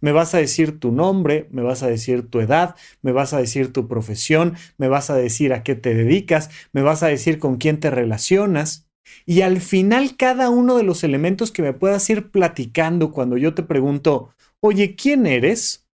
Me 0.00 0.12
vas 0.12 0.34
a 0.34 0.38
decir 0.38 0.80
tu 0.80 0.92
nombre, 0.92 1.48
me 1.50 1.62
vas 1.62 1.82
a 1.82 1.88
decir 1.88 2.28
tu 2.28 2.40
edad, 2.40 2.76
me 3.02 3.12
vas 3.12 3.32
a 3.32 3.38
decir 3.38 3.72
tu 3.72 3.88
profesión, 3.88 4.56
me 4.78 4.88
vas 4.88 5.10
a 5.10 5.16
decir 5.16 5.52
a 5.52 5.62
qué 5.62 5.74
te 5.74 5.94
dedicas, 5.94 6.50
me 6.72 6.82
vas 6.82 7.02
a 7.02 7.08
decir 7.08 7.38
con 7.38 7.56
quién 7.56 7.80
te 7.80 7.90
relacionas. 7.90 8.88
Y 9.26 9.42
al 9.42 9.60
final 9.60 10.16
cada 10.16 10.50
uno 10.50 10.76
de 10.76 10.84
los 10.84 11.04
elementos 11.04 11.50
que 11.50 11.62
me 11.62 11.72
puedas 11.72 12.08
ir 12.10 12.30
platicando 12.30 13.12
cuando 13.12 13.36
yo 13.36 13.54
te 13.54 13.62
pregunto, 13.62 14.30
oye, 14.60 14.94
¿quién 14.94 15.26
eres? 15.26 15.86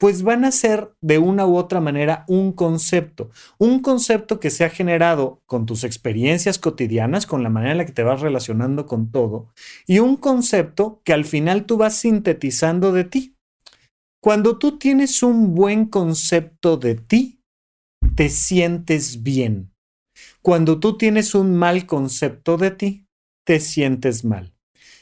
Pues 0.00 0.22
van 0.22 0.46
a 0.46 0.50
ser 0.50 0.94
de 1.02 1.18
una 1.18 1.46
u 1.46 1.56
otra 1.56 1.78
manera 1.78 2.24
un 2.26 2.52
concepto, 2.52 3.28
un 3.58 3.80
concepto 3.80 4.40
que 4.40 4.48
se 4.48 4.64
ha 4.64 4.70
generado 4.70 5.42
con 5.44 5.66
tus 5.66 5.84
experiencias 5.84 6.58
cotidianas, 6.58 7.26
con 7.26 7.42
la 7.42 7.50
manera 7.50 7.72
en 7.72 7.78
la 7.78 7.84
que 7.84 7.92
te 7.92 8.02
vas 8.02 8.22
relacionando 8.22 8.86
con 8.86 9.12
todo, 9.12 9.52
y 9.86 9.98
un 9.98 10.16
concepto 10.16 11.02
que 11.04 11.12
al 11.12 11.26
final 11.26 11.66
tú 11.66 11.76
vas 11.76 11.96
sintetizando 11.96 12.92
de 12.92 13.04
ti. 13.04 13.36
Cuando 14.22 14.58
tú 14.58 14.78
tienes 14.78 15.22
un 15.22 15.54
buen 15.54 15.84
concepto 15.84 16.78
de 16.78 16.94
ti, 16.94 17.42
te 18.16 18.30
sientes 18.30 19.22
bien. 19.22 19.70
Cuando 20.40 20.80
tú 20.80 20.96
tienes 20.96 21.34
un 21.34 21.54
mal 21.54 21.84
concepto 21.84 22.56
de 22.56 22.70
ti, 22.70 23.06
te 23.46 23.60
sientes 23.60 24.24
mal. 24.24 24.54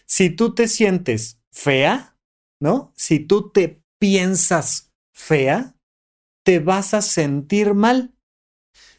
Si 0.07 0.31
tú 0.31 0.57
te 0.57 0.67
sientes 0.67 1.41
fea, 1.53 2.17
¿no? 2.61 2.93
Si 2.97 3.21
tú 3.21 3.53
te 3.53 3.81
piensas 4.01 4.88
fea, 5.19 5.75
te 6.45 6.61
vas 6.61 6.95
a 6.95 7.03
sentir 7.03 7.75
mal. 7.75 8.15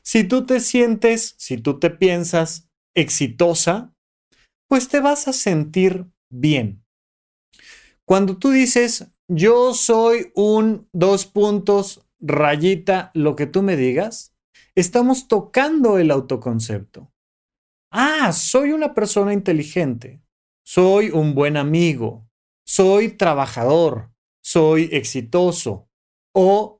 Si 0.03 0.23
tú 0.23 0.45
te 0.45 0.59
sientes, 0.59 1.33
si 1.37 1.57
tú 1.57 1.79
te 1.79 1.89
piensas 1.89 2.69
exitosa, 2.95 3.93
pues 4.67 4.89
te 4.89 4.99
vas 4.99 5.27
a 5.27 5.33
sentir 5.33 6.05
bien. 6.29 6.83
Cuando 8.05 8.37
tú 8.37 8.51
dices, 8.51 9.07
yo 9.27 9.73
soy 9.73 10.31
un 10.35 10.87
dos 10.93 11.25
puntos, 11.25 12.05
rayita, 12.19 13.11
lo 13.13 13.35
que 13.35 13.47
tú 13.47 13.63
me 13.63 13.77
digas, 13.77 14.35
estamos 14.75 15.27
tocando 15.27 15.97
el 15.97 16.11
autoconcepto. 16.11 17.11
Ah, 17.91 18.33
soy 18.33 18.71
una 18.73 18.93
persona 18.93 19.33
inteligente, 19.33 20.21
soy 20.65 21.09
un 21.09 21.33
buen 21.33 21.55
amigo, 21.57 22.27
soy 22.67 23.09
trabajador, 23.09 24.11
soy 24.43 24.89
exitoso 24.91 25.88
o 26.33 26.79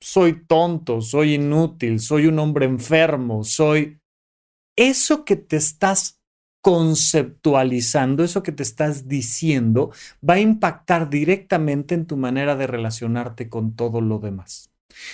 soy 0.00 0.44
tonto, 0.46 1.00
soy 1.00 1.34
inútil, 1.34 2.00
soy 2.00 2.26
un 2.26 2.38
hombre 2.38 2.66
enfermo, 2.66 3.44
soy... 3.44 3.98
Eso 4.76 5.24
que 5.24 5.34
te 5.34 5.56
estás 5.56 6.20
conceptualizando, 6.62 8.22
eso 8.22 8.42
que 8.42 8.52
te 8.52 8.62
estás 8.62 9.08
diciendo, 9.08 9.90
va 10.28 10.34
a 10.34 10.40
impactar 10.40 11.10
directamente 11.10 11.94
en 11.94 12.06
tu 12.06 12.16
manera 12.16 12.54
de 12.54 12.68
relacionarte 12.68 13.48
con 13.48 13.74
todo 13.74 14.00
lo 14.00 14.18
demás. 14.20 14.70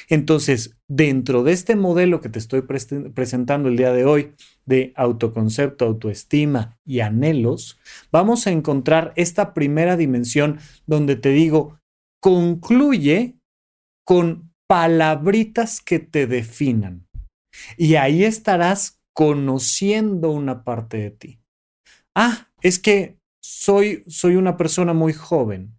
Entonces, 0.09 0.77
dentro 0.89 1.43
de 1.43 1.53
este 1.53 1.77
modelo 1.77 2.21
que 2.21 2.29
te 2.29 2.39
estoy 2.39 2.63
presentando 2.63 3.69
el 3.69 3.77
día 3.77 3.93
de 3.93 4.05
hoy 4.05 4.33
de 4.67 4.93
autoconcepto, 4.97 5.85
autoestima 5.85 6.79
y 6.85 7.01
anhelos, 7.01 7.79
vamos 8.11 8.47
a 8.47 8.51
encontrar 8.51 9.13
esta 9.17 9.55
primera 9.55 9.97
dimensión 9.97 10.59
donde 10.87 11.17
te 11.17 11.31
digo, 11.31 11.79
concluye 12.21 13.37
con 14.05 14.53
palabritas 14.67 15.81
que 15.81 15.99
te 15.99 16.27
definan. 16.27 17.07
Y 17.77 17.97
ahí 17.97 18.25
estarás 18.25 19.01
conociendo 19.13 20.31
una 20.31 20.65
parte 20.65 20.99
de 20.99 21.11
ti. 21.11 21.41
Ah, 22.15 22.49
es 22.61 22.79
que 22.79 23.19
soy, 23.43 24.05
soy 24.07 24.37
una 24.37 24.57
persona 24.57 24.93
muy 24.93 25.13
joven 25.13 25.75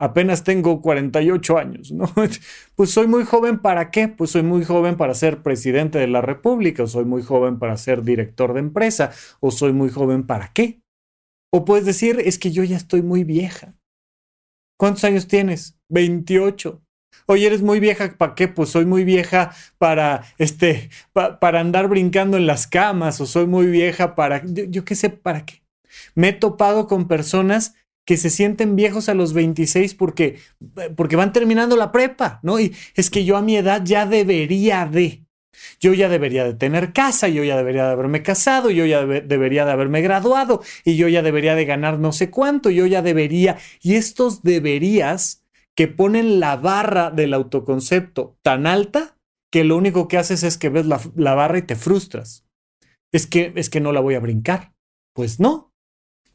apenas 0.00 0.42
tengo 0.44 0.80
48 0.80 1.58
años, 1.58 1.92
¿no? 1.92 2.12
Pues 2.74 2.90
soy 2.90 3.06
muy 3.06 3.24
joven 3.24 3.60
para 3.60 3.90
qué? 3.90 4.08
Pues 4.08 4.30
soy 4.30 4.42
muy 4.42 4.64
joven 4.64 4.96
para 4.96 5.14
ser 5.14 5.42
presidente 5.42 5.98
de 5.98 6.08
la 6.08 6.22
República, 6.22 6.82
o 6.82 6.86
soy 6.86 7.04
muy 7.04 7.22
joven 7.22 7.58
para 7.58 7.76
ser 7.76 8.02
director 8.02 8.54
de 8.54 8.60
empresa, 8.60 9.12
o 9.40 9.50
soy 9.50 9.72
muy 9.72 9.90
joven 9.90 10.26
para 10.26 10.50
qué? 10.52 10.80
O 11.52 11.64
puedes 11.64 11.84
decir, 11.84 12.20
es 12.24 12.38
que 12.38 12.50
yo 12.50 12.64
ya 12.64 12.76
estoy 12.76 13.02
muy 13.02 13.24
vieja. 13.24 13.76
¿Cuántos 14.78 15.04
años 15.04 15.28
tienes? 15.28 15.78
28. 15.90 16.82
Oye, 17.26 17.46
eres 17.46 17.62
muy 17.62 17.80
vieja, 17.80 18.14
¿para 18.18 18.34
qué? 18.34 18.48
Pues 18.48 18.70
soy 18.70 18.86
muy 18.86 19.04
vieja 19.04 19.54
para, 19.78 20.24
este, 20.38 20.90
para 21.12 21.60
andar 21.60 21.88
brincando 21.88 22.36
en 22.36 22.46
las 22.46 22.66
camas, 22.66 23.20
o 23.20 23.26
soy 23.26 23.46
muy 23.46 23.66
vieja 23.66 24.14
para, 24.14 24.42
yo 24.44 24.84
qué 24.84 24.94
sé, 24.94 25.10
¿para 25.10 25.44
qué? 25.44 25.62
Me 26.14 26.30
he 26.30 26.32
topado 26.32 26.86
con 26.86 27.08
personas 27.08 27.74
que 28.04 28.16
se 28.16 28.30
sienten 28.30 28.74
viejos 28.74 29.08
a 29.08 29.14
los 29.14 29.32
26 29.32 29.94
porque, 29.94 30.38
porque 30.96 31.16
van 31.16 31.32
terminando 31.32 31.76
la 31.76 31.92
prepa, 31.92 32.40
¿no? 32.42 32.58
Y 32.58 32.74
es 32.94 33.10
que 33.10 33.24
yo 33.24 33.36
a 33.36 33.42
mi 33.42 33.56
edad 33.56 33.82
ya 33.84 34.06
debería 34.06 34.86
de. 34.86 35.24
Yo 35.78 35.92
ya 35.94 36.08
debería 36.08 36.44
de 36.44 36.54
tener 36.54 36.92
casa, 36.92 37.28
yo 37.28 37.44
ya 37.44 37.56
debería 37.56 37.84
de 37.86 37.92
haberme 37.92 38.22
casado, 38.22 38.70
yo 38.70 38.86
ya 38.86 39.04
debería 39.04 39.64
de 39.64 39.72
haberme 39.72 40.00
graduado 40.00 40.62
y 40.84 40.96
yo 40.96 41.08
ya 41.08 41.22
debería 41.22 41.54
de 41.54 41.64
ganar 41.66 41.98
no 41.98 42.12
sé 42.12 42.30
cuánto, 42.30 42.70
yo 42.70 42.86
ya 42.86 43.02
debería. 43.02 43.58
Y 43.80 43.94
estos 43.94 44.42
deberías 44.42 45.39
que 45.80 45.88
ponen 45.88 46.40
la 46.40 46.58
barra 46.58 47.10
del 47.10 47.32
autoconcepto 47.32 48.36
tan 48.42 48.66
alta 48.66 49.16
que 49.50 49.64
lo 49.64 49.78
único 49.78 50.08
que 50.08 50.18
haces 50.18 50.42
es 50.42 50.58
que 50.58 50.68
ves 50.68 50.84
la, 50.84 51.00
la 51.16 51.34
barra 51.34 51.56
y 51.56 51.62
te 51.62 51.74
frustras. 51.74 52.44
Es 53.14 53.26
que, 53.26 53.54
es 53.56 53.70
que 53.70 53.80
no 53.80 53.90
la 53.90 54.00
voy 54.00 54.14
a 54.14 54.20
brincar. 54.20 54.74
Pues 55.14 55.40
no, 55.40 55.72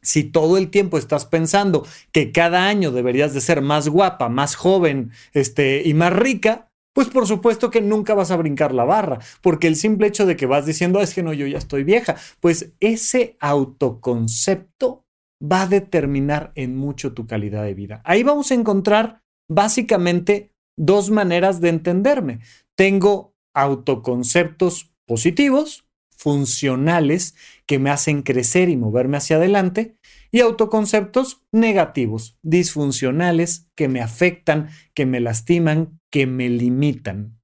si 0.01 0.23
todo 0.23 0.57
el 0.57 0.71
tiempo 0.71 0.97
estás 0.97 1.27
pensando 1.27 1.85
que 2.11 2.31
cada 2.31 2.67
año 2.67 2.89
deberías 2.89 3.35
de 3.35 3.41
ser 3.41 3.61
más 3.61 3.87
guapa, 3.87 4.29
más 4.29 4.55
joven, 4.55 5.11
este, 5.33 5.83
y 5.85 5.93
más 5.93 6.11
rica, 6.11 6.71
pues 6.95 7.09
por 7.09 7.27
supuesto 7.27 7.69
que 7.69 7.81
nunca 7.81 8.15
vas 8.15 8.31
a 8.31 8.37
brincar 8.37 8.73
la 8.73 8.83
barra, 8.83 9.19
porque 9.43 9.67
el 9.67 9.75
simple 9.75 10.07
hecho 10.07 10.25
de 10.25 10.35
que 10.35 10.47
vas 10.47 10.65
diciendo, 10.65 11.01
es 11.01 11.13
que 11.13 11.21
no, 11.21 11.33
yo 11.33 11.45
ya 11.45 11.59
estoy 11.59 11.83
vieja, 11.83 12.15
pues 12.39 12.73
ese 12.79 13.37
autoconcepto 13.39 15.03
va 15.39 15.61
a 15.61 15.67
determinar 15.67 16.51
en 16.55 16.75
mucho 16.75 17.13
tu 17.13 17.27
calidad 17.27 17.63
de 17.63 17.75
vida. 17.75 18.01
Ahí 18.05 18.23
vamos 18.23 18.49
a 18.49 18.55
encontrar 18.55 19.21
básicamente 19.47 20.51
dos 20.77 21.09
maneras 21.09 21.61
de 21.61 21.69
entenderme. 21.69 22.39
Tengo 22.75 23.33
autoconceptos 23.53 24.91
positivos 25.05 25.85
funcionales 26.17 27.35
que 27.65 27.79
me 27.79 27.89
hacen 27.89 28.21
crecer 28.23 28.69
y 28.69 28.77
moverme 28.77 29.17
hacia 29.17 29.35
adelante, 29.35 29.95
y 30.31 30.41
autoconceptos 30.41 31.43
negativos, 31.51 32.37
disfuncionales, 32.41 33.67
que 33.75 33.87
me 33.87 34.01
afectan, 34.01 34.69
que 34.93 35.05
me 35.05 35.19
lastiman, 35.19 35.99
que 36.11 36.25
me 36.25 36.49
limitan. 36.49 37.39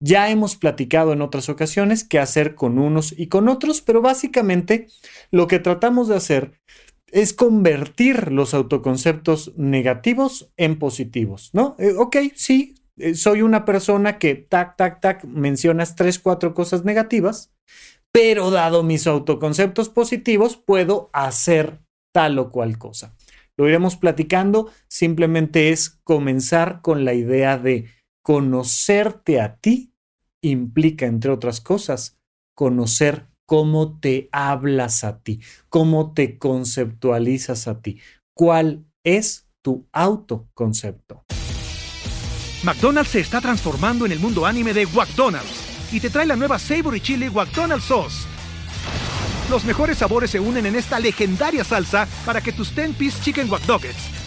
Ya 0.00 0.30
hemos 0.30 0.54
platicado 0.54 1.12
en 1.12 1.22
otras 1.22 1.48
ocasiones 1.48 2.04
qué 2.04 2.20
hacer 2.20 2.54
con 2.54 2.78
unos 2.78 3.12
y 3.18 3.26
con 3.26 3.48
otros, 3.48 3.80
pero 3.80 4.00
básicamente 4.00 4.86
lo 5.32 5.48
que 5.48 5.58
tratamos 5.58 6.06
de 6.06 6.16
hacer 6.16 6.60
es 7.12 7.32
convertir 7.32 8.32
los 8.32 8.54
autoconceptos 8.54 9.52
negativos 9.56 10.52
en 10.56 10.78
positivos, 10.78 11.50
¿no? 11.52 11.76
Eh, 11.78 11.94
ok, 11.96 12.16
sí, 12.34 12.74
eh, 12.98 13.14
soy 13.14 13.42
una 13.42 13.64
persona 13.64 14.18
que 14.18 14.34
tac, 14.34 14.76
tac, 14.76 15.00
tac, 15.00 15.24
mencionas 15.24 15.96
tres, 15.96 16.18
cuatro 16.18 16.54
cosas 16.54 16.84
negativas, 16.84 17.52
pero 18.12 18.50
dado 18.50 18.82
mis 18.82 19.06
autoconceptos 19.06 19.88
positivos, 19.88 20.56
puedo 20.56 21.10
hacer 21.12 21.80
tal 22.12 22.38
o 22.38 22.50
cual 22.50 22.78
cosa. 22.78 23.14
Lo 23.56 23.68
iremos 23.68 23.96
platicando, 23.96 24.70
simplemente 24.88 25.70
es 25.70 25.90
comenzar 26.04 26.80
con 26.80 27.04
la 27.04 27.14
idea 27.14 27.58
de 27.58 27.90
conocerte 28.22 29.40
a 29.40 29.56
ti, 29.56 29.92
implica, 30.42 31.06
entre 31.06 31.30
otras 31.30 31.60
cosas, 31.60 32.18
conocer 32.54 33.26
cómo 33.48 33.98
te 33.98 34.28
hablas 34.30 35.04
a 35.04 35.20
ti, 35.20 35.40
cómo 35.70 36.12
te 36.12 36.36
conceptualizas 36.36 37.66
a 37.66 37.80
ti, 37.80 37.98
cuál 38.34 38.84
es 39.02 39.46
tu 39.62 39.88
autoconcepto. 39.90 41.24
McDonald's 42.62 43.10
se 43.10 43.20
está 43.20 43.40
transformando 43.40 44.04
en 44.04 44.12
el 44.12 44.18
mundo 44.18 44.44
anime 44.44 44.74
de 44.74 44.86
McDonald's 44.86 45.62
y 45.90 45.98
te 45.98 46.10
trae 46.10 46.26
la 46.26 46.36
nueva 46.36 46.58
Savory 46.58 47.00
Chili 47.00 47.30
McDonald's 47.30 47.86
Sauce. 47.86 48.26
Los 49.48 49.64
mejores 49.64 49.96
sabores 49.96 50.30
se 50.30 50.40
unen 50.40 50.66
en 50.66 50.76
esta 50.76 51.00
legendaria 51.00 51.64
salsa 51.64 52.06
para 52.26 52.42
que 52.42 52.52
tus 52.52 52.76
10-piece 52.76 53.22
chicken 53.22 53.50
wack 53.50 53.62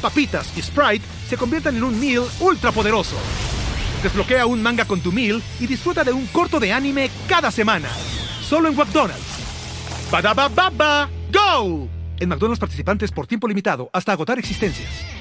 papitas 0.01 0.51
y 0.57 0.63
Sprite 0.63 1.05
se 1.29 1.37
conviertan 1.37 1.75
en 1.75 1.83
un 1.83 1.99
meal 1.99 2.23
ultra 2.39 2.71
poderoso. 2.71 3.17
Desbloquea 4.01 4.47
un 4.47 4.63
manga 4.63 4.85
con 4.85 4.99
tu 4.99 5.11
meal 5.11 5.43
y 5.59 5.67
disfruta 5.67 6.03
de 6.03 6.11
un 6.11 6.25
corto 6.25 6.59
de 6.59 6.73
anime 6.73 7.11
cada 7.27 7.51
semana. 7.51 7.89
Solo 8.51 8.67
en 8.67 8.75
McDonald's. 8.75 10.09
baba 10.11 11.09
¡Go! 11.31 11.87
En 12.19 12.27
McDonald's 12.27 12.59
participantes 12.59 13.09
por 13.09 13.25
tiempo 13.25 13.47
limitado 13.47 13.89
hasta 13.93 14.11
agotar 14.11 14.37
existencias. 14.39 15.20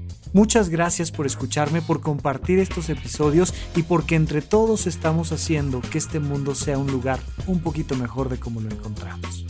Muchas 0.33 0.69
gracias 0.69 1.11
por 1.11 1.25
escucharme, 1.25 1.81
por 1.81 2.01
compartir 2.01 2.59
estos 2.59 2.89
episodios 2.89 3.53
y 3.75 3.83
porque 3.83 4.15
entre 4.15 4.41
todos 4.41 4.87
estamos 4.87 5.31
haciendo 5.31 5.81
que 5.81 5.97
este 5.97 6.19
mundo 6.19 6.55
sea 6.55 6.77
un 6.77 6.91
lugar 6.91 7.19
un 7.47 7.59
poquito 7.59 7.95
mejor 7.95 8.29
de 8.29 8.39
como 8.39 8.61
lo 8.61 8.69
encontramos. 8.69 9.45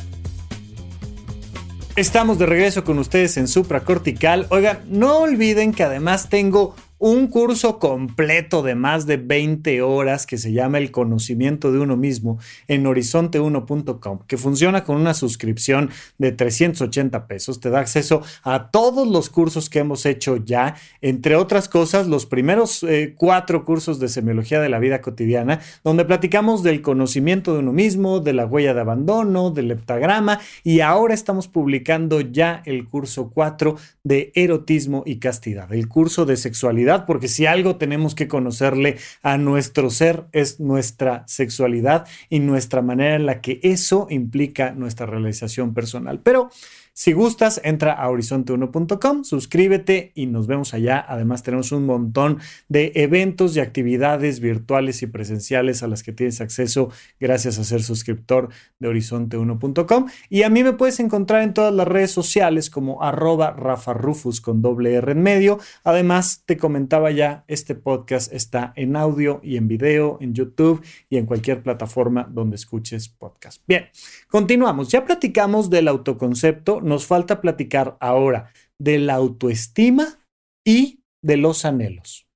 Estamos 1.96 2.40
de 2.40 2.46
regreso 2.46 2.84
con 2.84 3.00
ustedes 3.00 3.38
en 3.38 3.48
Supra 3.48 3.82
Cortical. 3.82 4.48
Oigan, 4.50 4.80
no 4.88 5.18
olviden 5.18 5.74
que 5.74 5.84
además 5.84 6.30
tengo 6.30 6.74
un 7.02 7.26
curso 7.26 7.80
completo 7.80 8.62
de 8.62 8.76
más 8.76 9.08
de 9.08 9.18
20 9.18 9.82
horas 9.82 10.28
que 10.28 10.38
se 10.38 10.54
llama 10.54 10.78
El 10.78 10.92
conocimiento 10.92 11.72
de 11.72 11.80
uno 11.80 11.98
mismo 11.98 12.38
en 12.68 12.86
horizonte1.com, 12.86 14.20
que 14.28 14.38
funciona 14.38 14.84
con 14.84 14.98
una 14.98 15.16
suscripción 15.16 15.90
de 16.20 16.32
380 16.32 17.26
pesos. 17.26 17.60
Te 17.60 17.72
da 17.72 17.80
acceso 17.80 18.22
a 18.44 18.70
todos 18.70 19.08
los 19.08 19.32
cursos 19.32 19.68
que 19.68 19.80
hemos 19.80 20.06
hecho 20.06 20.38
ya, 20.38 20.76
entre 21.02 21.36
otras 21.36 21.68
cosas, 21.68 22.06
los 22.06 22.28
primeros 22.28 22.84
eh, 22.84 23.16
cuatro 23.18 23.66
cursos 23.66 24.00
de 24.00 24.08
semiología 24.08 24.62
de 24.62 24.70
la 24.70 24.78
vida 24.78 25.02
cotidiana, 25.02 25.60
donde 25.84 26.06
platicamos 26.06 26.62
del 26.62 26.84
conocimiento 26.84 27.54
de 27.54 27.60
uno 27.62 27.74
mismo, 27.74 28.20
de 28.20 28.34
la 28.34 28.46
huella 28.46 28.76
de 28.76 28.82
abandono, 28.82 29.50
del 29.50 29.72
heptagrama, 29.72 30.40
y 30.64 30.82
ahora 30.82 31.16
estamos 31.16 31.48
publicando 31.48 32.22
ya 32.22 32.62
el 32.66 32.88
curso 32.88 33.32
4 33.34 33.76
de 34.04 34.32
erotismo 34.36 35.02
y 35.04 35.18
castidad, 35.18 35.74
el 35.74 35.88
curso 35.88 36.28
de 36.28 36.38
sexualidad 36.38 36.91
porque 37.00 37.28
si 37.28 37.46
algo 37.46 37.78
tenemos 37.78 38.16
que 38.16 38.28
conocerle 38.28 38.98
a 39.24 39.38
nuestro 39.38 39.90
ser 39.90 40.26
es 40.32 40.60
nuestra 40.60 41.24
sexualidad 41.28 42.08
y 42.30 42.40
nuestra 42.40 42.82
manera 42.82 43.16
en 43.16 43.26
la 43.26 43.42
que 43.42 43.60
eso 43.64 44.08
implica 44.10 44.72
nuestra 44.72 45.06
realización 45.06 45.74
personal. 45.74 46.20
Pero 46.22 46.50
si 46.94 47.14
gustas, 47.14 47.62
entra 47.64 47.94
a 47.94 48.10
horizonte1.com, 48.10 49.24
suscríbete 49.24 50.12
y 50.14 50.26
nos 50.26 50.46
vemos 50.46 50.74
allá. 50.74 51.04
Además, 51.08 51.42
tenemos 51.42 51.72
un 51.72 51.86
montón 51.86 52.40
de 52.68 52.92
eventos 52.96 53.56
y 53.56 53.62
actividades 53.62 54.42
virtuales 54.42 55.02
y 55.02 55.08
presenciales 55.08 55.84
a 55.84 55.88
las 55.88 56.04
que 56.04 56.12
tienes 56.12 56.42
acceso 56.42 56.92
gracias 57.18 57.58
a 57.60 57.64
ser 57.64 57.82
suscriptor 57.82 58.50
de 58.80 58.90
horizonte1.com. 58.90 60.08
Y 60.30 60.44
a 60.44 60.50
mí 60.50 60.64
me 60.64 60.74
puedes 60.74 61.00
encontrar 61.00 61.44
en 61.44 61.54
todas 61.54 61.74
las 61.74 61.88
redes 61.88 62.12
sociales 62.12 62.70
como 62.70 63.02
arroba 63.02 63.52
Rafa 63.52 63.94
Rufus 63.94 64.42
con 64.42 64.62
doble 64.62 64.94
R 64.96 65.14
en 65.14 65.24
medio. 65.24 65.60
Además, 65.86 66.44
te 66.46 66.58
comentaba 66.58 67.10
ya, 67.12 67.46
este 67.48 67.74
podcast 67.74 68.34
está 68.34 68.74
en 68.76 68.98
audio 68.98 69.40
y 69.44 69.56
en 69.56 69.70
video, 69.70 70.18
en 70.20 70.34
YouTube 70.34 70.84
y 71.10 71.16
en 71.18 71.26
cualquier 71.26 71.64
plataforma 71.64 72.28
donde 72.30 72.58
escuches 72.58 73.08
podcast. 73.08 73.64
Bien, 73.66 73.86
continuamos. 74.28 74.90
Ya 74.90 75.06
platicamos 75.06 75.70
del 75.70 75.88
autoconcepto 75.88 76.81
nos 76.84 77.06
falta 77.06 77.42
platicar 77.42 77.98
ahora 78.00 78.52
de 78.80 79.00
la 79.00 79.16
autoestima 79.16 80.20
y 80.66 81.04
de 81.22 81.38
los 81.38 81.66
anhelos. 81.66 82.28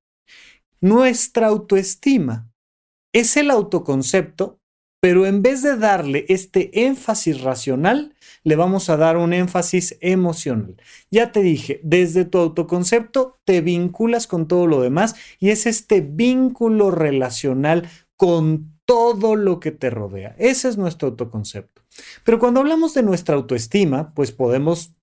Nuestra 0.82 1.48
autoestima 1.48 2.52
es 3.14 3.38
el 3.38 3.50
autoconcepto, 3.50 4.60
pero 5.02 5.26
en 5.26 5.42
vez 5.42 5.62
de 5.62 5.78
darle 5.78 6.26
este 6.30 6.86
énfasis 6.86 7.42
racional, 7.42 8.14
le 8.44 8.56
vamos 8.56 8.90
a 8.90 8.98
dar 8.98 9.18
un 9.18 9.34
énfasis 9.34 9.98
emocional. 10.02 10.78
Ya 11.10 11.32
te 11.32 11.42
dije, 11.42 11.80
desde 11.84 12.26
tu 12.26 12.40
autoconcepto 12.40 13.40
te 13.46 13.62
vinculas 13.62 14.28
con 14.28 14.48
todo 14.48 14.68
lo 14.68 14.82
demás 14.82 15.16
y 15.40 15.50
es 15.50 15.66
este 15.66 16.02
vínculo 16.02 16.92
relacional 16.92 17.90
con 18.18 18.76
todo 18.86 19.36
lo 19.36 19.60
que 19.60 19.72
te 19.72 19.90
rodea. 19.90 20.36
Ese 20.38 20.70
es 20.70 20.78
nuestro 20.78 21.10
autoconcepto. 21.10 21.85
Pero 22.24 22.40
cuando 22.40 22.60
hablamos 22.60 22.94
de 22.94 23.04
nuestra 23.04 23.36
autoestima, 23.36 24.14
pues 24.14 24.32
podemos 24.32 24.96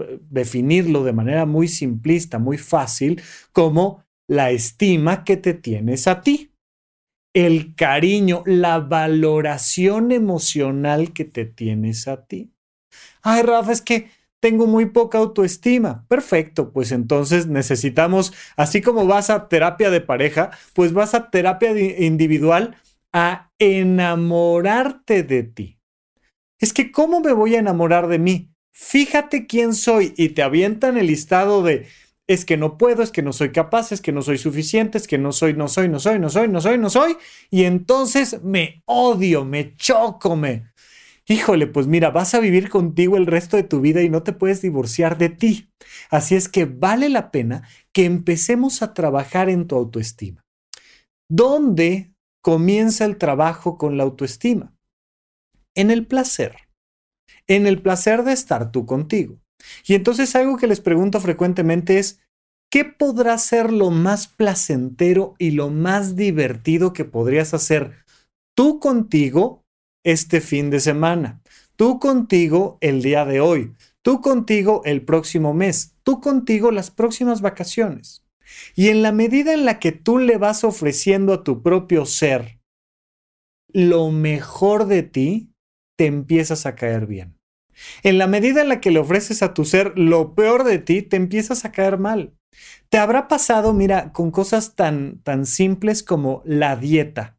eh, 0.00 0.18
definirlo 0.30 1.04
de 1.04 1.12
manera 1.12 1.46
muy 1.46 1.68
simplista, 1.68 2.38
muy 2.38 2.58
fácil, 2.58 3.22
como 3.52 4.04
la 4.28 4.50
estima 4.50 5.24
que 5.24 5.36
te 5.36 5.54
tienes 5.54 6.06
a 6.06 6.22
ti, 6.22 6.52
el 7.34 7.74
cariño, 7.74 8.42
la 8.46 8.78
valoración 8.78 10.10
emocional 10.10 11.12
que 11.12 11.24
te 11.24 11.44
tienes 11.44 12.08
a 12.08 12.24
ti. 12.24 12.52
Ay, 13.22 13.42
Rafa, 13.42 13.72
es 13.72 13.82
que 13.82 14.10
tengo 14.40 14.66
muy 14.66 14.86
poca 14.86 15.18
autoestima. 15.18 16.06
Perfecto, 16.08 16.72
pues 16.72 16.92
entonces 16.92 17.46
necesitamos, 17.46 18.32
así 18.56 18.80
como 18.80 19.06
vas 19.06 19.30
a 19.30 19.48
terapia 19.48 19.90
de 19.90 20.00
pareja, 20.00 20.50
pues 20.72 20.92
vas 20.92 21.14
a 21.14 21.30
terapia 21.30 21.72
individual 21.98 22.76
a 23.12 23.50
enamorarte 23.58 25.22
de 25.22 25.42
ti. 25.42 25.75
Es 26.60 26.72
que, 26.72 26.90
¿cómo 26.90 27.20
me 27.20 27.32
voy 27.32 27.54
a 27.54 27.60
enamorar 27.60 28.08
de 28.08 28.18
mí? 28.18 28.50
Fíjate 28.72 29.46
quién 29.46 29.74
soy 29.74 30.14
y 30.16 30.30
te 30.30 30.42
avientan 30.42 30.96
el 30.96 31.06
listado 31.06 31.62
de 31.62 31.86
es 32.26 32.44
que 32.44 32.56
no 32.56 32.76
puedo, 32.76 33.02
es 33.02 33.10
que 33.12 33.22
no 33.22 33.32
soy 33.32 33.52
capaz, 33.52 33.92
es 33.92 34.00
que 34.00 34.12
no 34.12 34.20
soy 34.20 34.38
suficiente, 34.38 34.98
es 34.98 35.06
que 35.06 35.18
no 35.18 35.32
soy, 35.32 35.54
no 35.54 35.68
soy, 35.68 35.88
no 35.88 36.00
soy, 36.00 36.18
no 36.18 36.28
soy, 36.28 36.48
no 36.48 36.60
soy, 36.60 36.78
no 36.78 36.90
soy. 36.90 37.16
Y 37.50 37.64
entonces 37.64 38.42
me 38.42 38.82
odio, 38.84 39.44
me 39.44 39.76
choco, 39.76 40.36
me... 40.36 40.72
Híjole, 41.28 41.66
pues 41.66 41.86
mira, 41.86 42.10
vas 42.10 42.34
a 42.34 42.40
vivir 42.40 42.68
contigo 42.68 43.16
el 43.16 43.26
resto 43.26 43.56
de 43.56 43.64
tu 43.64 43.80
vida 43.80 44.02
y 44.02 44.08
no 44.08 44.22
te 44.22 44.32
puedes 44.32 44.62
divorciar 44.62 45.18
de 45.18 45.28
ti. 45.28 45.68
Así 46.10 46.36
es 46.36 46.48
que 46.48 46.66
vale 46.66 47.08
la 47.08 47.30
pena 47.30 47.68
que 47.92 48.04
empecemos 48.04 48.82
a 48.82 48.94
trabajar 48.94 49.48
en 49.48 49.66
tu 49.66 49.76
autoestima. 49.76 50.44
¿Dónde 51.28 52.12
comienza 52.42 53.04
el 53.04 53.18
trabajo 53.18 53.76
con 53.76 53.96
la 53.96 54.04
autoestima? 54.04 54.75
En 55.76 55.92
el 55.92 56.06
placer. 56.06 56.56
En 57.46 57.66
el 57.66 57.80
placer 57.80 58.24
de 58.24 58.32
estar 58.32 58.72
tú 58.72 58.86
contigo. 58.86 59.38
Y 59.86 59.94
entonces 59.94 60.34
algo 60.34 60.56
que 60.56 60.66
les 60.66 60.80
pregunto 60.80 61.20
frecuentemente 61.20 61.98
es, 61.98 62.20
¿qué 62.70 62.84
podrá 62.84 63.38
ser 63.38 63.72
lo 63.72 63.90
más 63.90 64.26
placentero 64.26 65.34
y 65.38 65.52
lo 65.52 65.70
más 65.70 66.16
divertido 66.16 66.92
que 66.92 67.04
podrías 67.04 67.54
hacer 67.54 68.04
tú 68.56 68.80
contigo 68.80 69.64
este 70.04 70.40
fin 70.40 70.70
de 70.70 70.80
semana? 70.80 71.42
Tú 71.76 72.00
contigo 72.00 72.78
el 72.80 73.02
día 73.02 73.26
de 73.26 73.40
hoy, 73.40 73.74
tú 74.02 74.22
contigo 74.22 74.80
el 74.84 75.04
próximo 75.04 75.52
mes, 75.52 75.94
tú 76.02 76.20
contigo 76.20 76.70
las 76.70 76.90
próximas 76.90 77.42
vacaciones. 77.42 78.24
Y 78.74 78.88
en 78.88 79.02
la 79.02 79.12
medida 79.12 79.52
en 79.52 79.66
la 79.66 79.78
que 79.78 79.92
tú 79.92 80.18
le 80.18 80.38
vas 80.38 80.64
ofreciendo 80.64 81.34
a 81.34 81.44
tu 81.44 81.62
propio 81.62 82.06
ser 82.06 82.60
lo 83.72 84.10
mejor 84.10 84.86
de 84.86 85.02
ti, 85.02 85.50
te 85.96 86.06
empiezas 86.06 86.66
a 86.66 86.74
caer 86.74 87.06
bien. 87.06 87.38
En 88.02 88.18
la 88.18 88.26
medida 88.26 88.62
en 88.62 88.68
la 88.68 88.80
que 88.80 88.90
le 88.90 89.00
ofreces 89.00 89.42
a 89.42 89.52
tu 89.52 89.64
ser 89.64 89.92
lo 89.98 90.34
peor 90.34 90.64
de 90.64 90.78
ti, 90.78 91.02
te 91.02 91.16
empiezas 91.16 91.64
a 91.64 91.72
caer 91.72 91.98
mal. 91.98 92.34
Te 92.88 92.98
habrá 92.98 93.28
pasado, 93.28 93.72
mira, 93.72 94.12
con 94.12 94.30
cosas 94.30 94.74
tan, 94.76 95.20
tan 95.22 95.44
simples 95.44 96.02
como 96.02 96.42
la 96.46 96.76
dieta. 96.76 97.36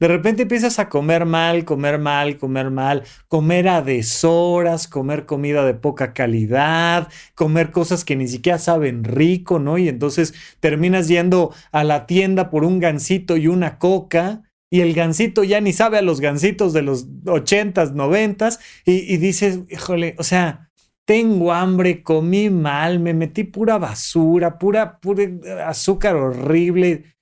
De 0.00 0.08
repente 0.08 0.42
empiezas 0.42 0.78
a 0.78 0.88
comer 0.88 1.26
mal, 1.26 1.64
comer 1.64 1.98
mal, 1.98 2.38
comer 2.38 2.70
mal, 2.70 3.04
comer 3.28 3.68
a 3.68 3.82
deshoras, 3.82 4.88
comer 4.88 5.26
comida 5.26 5.64
de 5.64 5.74
poca 5.74 6.14
calidad, 6.14 7.08
comer 7.34 7.70
cosas 7.70 8.04
que 8.04 8.16
ni 8.16 8.28
siquiera 8.28 8.58
saben 8.58 9.04
rico, 9.04 9.58
¿no? 9.58 9.76
Y 9.76 9.88
entonces 9.88 10.34
terminas 10.60 11.08
yendo 11.08 11.52
a 11.70 11.84
la 11.84 12.06
tienda 12.06 12.48
por 12.48 12.64
un 12.64 12.78
gansito 12.78 13.36
y 13.36 13.48
una 13.48 13.78
coca 13.78 14.42
y 14.70 14.80
el 14.80 14.94
gansito 14.94 15.44
ya 15.44 15.60
ni 15.60 15.72
sabe 15.72 15.98
a 15.98 16.02
los 16.02 16.20
gansitos 16.20 16.72
de 16.72 16.82
los 16.82 17.06
ochentas, 17.26 17.92
noventas 17.92 18.60
y, 18.84 19.12
y 19.12 19.16
dices, 19.16 19.60
híjole, 19.70 20.14
o 20.18 20.22
sea, 20.22 20.68
tengo 21.08 21.54
hambre, 21.54 22.02
comí 22.02 22.50
mal, 22.50 23.00
me 23.00 23.14
metí 23.14 23.44
pura 23.44 23.78
basura, 23.78 24.58
pura, 24.58 25.00
pura 25.00 25.24
azúcar 25.66 26.16
horrible. 26.16 27.16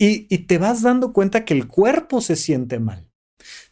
Y, 0.00 0.26
y, 0.28 0.38
te 0.46 0.58
vas 0.58 0.82
dando 0.82 1.12
cuenta 1.12 1.44
que 1.44 1.54
el 1.54 1.68
cuerpo 1.68 2.20
se 2.20 2.34
siente 2.34 2.80
mal. 2.80 3.08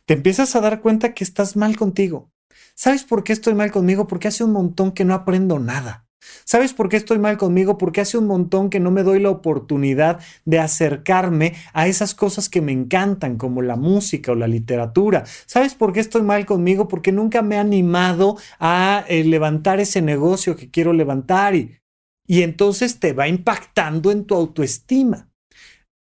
Te 0.06 0.14
empiezas 0.14 0.54
a 0.54 0.60
dar 0.60 0.80
cuenta 0.80 1.12
que 1.12 1.24
estás 1.24 1.56
mal 1.56 1.76
contigo. 1.76 2.30
¿Sabes 2.76 3.02
por 3.02 3.24
qué 3.24 3.32
estoy 3.32 3.54
mal 3.54 3.72
conmigo? 3.72 4.06
Porque 4.06 4.28
hace 4.28 4.44
un 4.44 4.52
montón 4.52 4.92
que 4.92 5.04
no 5.04 5.14
aprendo 5.14 5.58
nada. 5.58 6.06
¿Sabes 6.44 6.72
por 6.72 6.88
qué 6.88 6.96
estoy 6.96 7.18
mal 7.18 7.36
conmigo? 7.36 7.78
Porque 7.78 8.00
hace 8.00 8.18
un 8.18 8.26
montón 8.26 8.70
que 8.70 8.80
no 8.80 8.90
me 8.90 9.02
doy 9.02 9.20
la 9.20 9.30
oportunidad 9.30 10.20
de 10.44 10.58
acercarme 10.58 11.54
a 11.72 11.86
esas 11.86 12.14
cosas 12.14 12.48
que 12.48 12.60
me 12.60 12.72
encantan, 12.72 13.36
como 13.36 13.62
la 13.62 13.76
música 13.76 14.32
o 14.32 14.34
la 14.34 14.48
literatura. 14.48 15.24
¿Sabes 15.46 15.74
por 15.74 15.92
qué 15.92 16.00
estoy 16.00 16.22
mal 16.22 16.46
conmigo? 16.46 16.88
Porque 16.88 17.12
nunca 17.12 17.42
me 17.42 17.56
he 17.56 17.58
animado 17.58 18.36
a 18.58 19.04
eh, 19.08 19.24
levantar 19.24 19.80
ese 19.80 20.02
negocio 20.02 20.56
que 20.56 20.70
quiero 20.70 20.92
levantar 20.92 21.54
y, 21.54 21.76
y 22.26 22.42
entonces 22.42 23.00
te 23.00 23.12
va 23.12 23.28
impactando 23.28 24.10
en 24.10 24.24
tu 24.24 24.34
autoestima. 24.34 25.28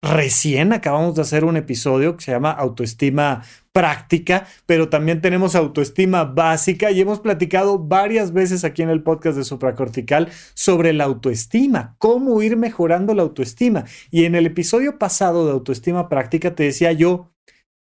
Recién 0.02 0.72
acabamos 0.72 1.16
de 1.16 1.22
hacer 1.22 1.44
un 1.44 1.56
episodio 1.56 2.16
que 2.16 2.24
se 2.24 2.30
llama 2.30 2.52
Autoestima 2.52 3.42
práctica, 3.76 4.46
pero 4.64 4.88
también 4.88 5.20
tenemos 5.20 5.54
autoestima 5.54 6.24
básica 6.24 6.90
y 6.90 7.02
hemos 7.02 7.20
platicado 7.20 7.78
varias 7.78 8.32
veces 8.32 8.64
aquí 8.64 8.80
en 8.80 8.88
el 8.88 9.02
podcast 9.02 9.36
de 9.36 9.44
Supracortical 9.44 10.30
sobre 10.54 10.94
la 10.94 11.04
autoestima, 11.04 11.94
cómo 11.98 12.40
ir 12.40 12.56
mejorando 12.56 13.12
la 13.12 13.20
autoestima. 13.20 13.84
Y 14.10 14.24
en 14.24 14.34
el 14.34 14.46
episodio 14.46 14.98
pasado 14.98 15.44
de 15.44 15.52
autoestima 15.52 16.08
práctica 16.08 16.54
te 16.54 16.62
decía 16.62 16.92
yo, 16.92 17.34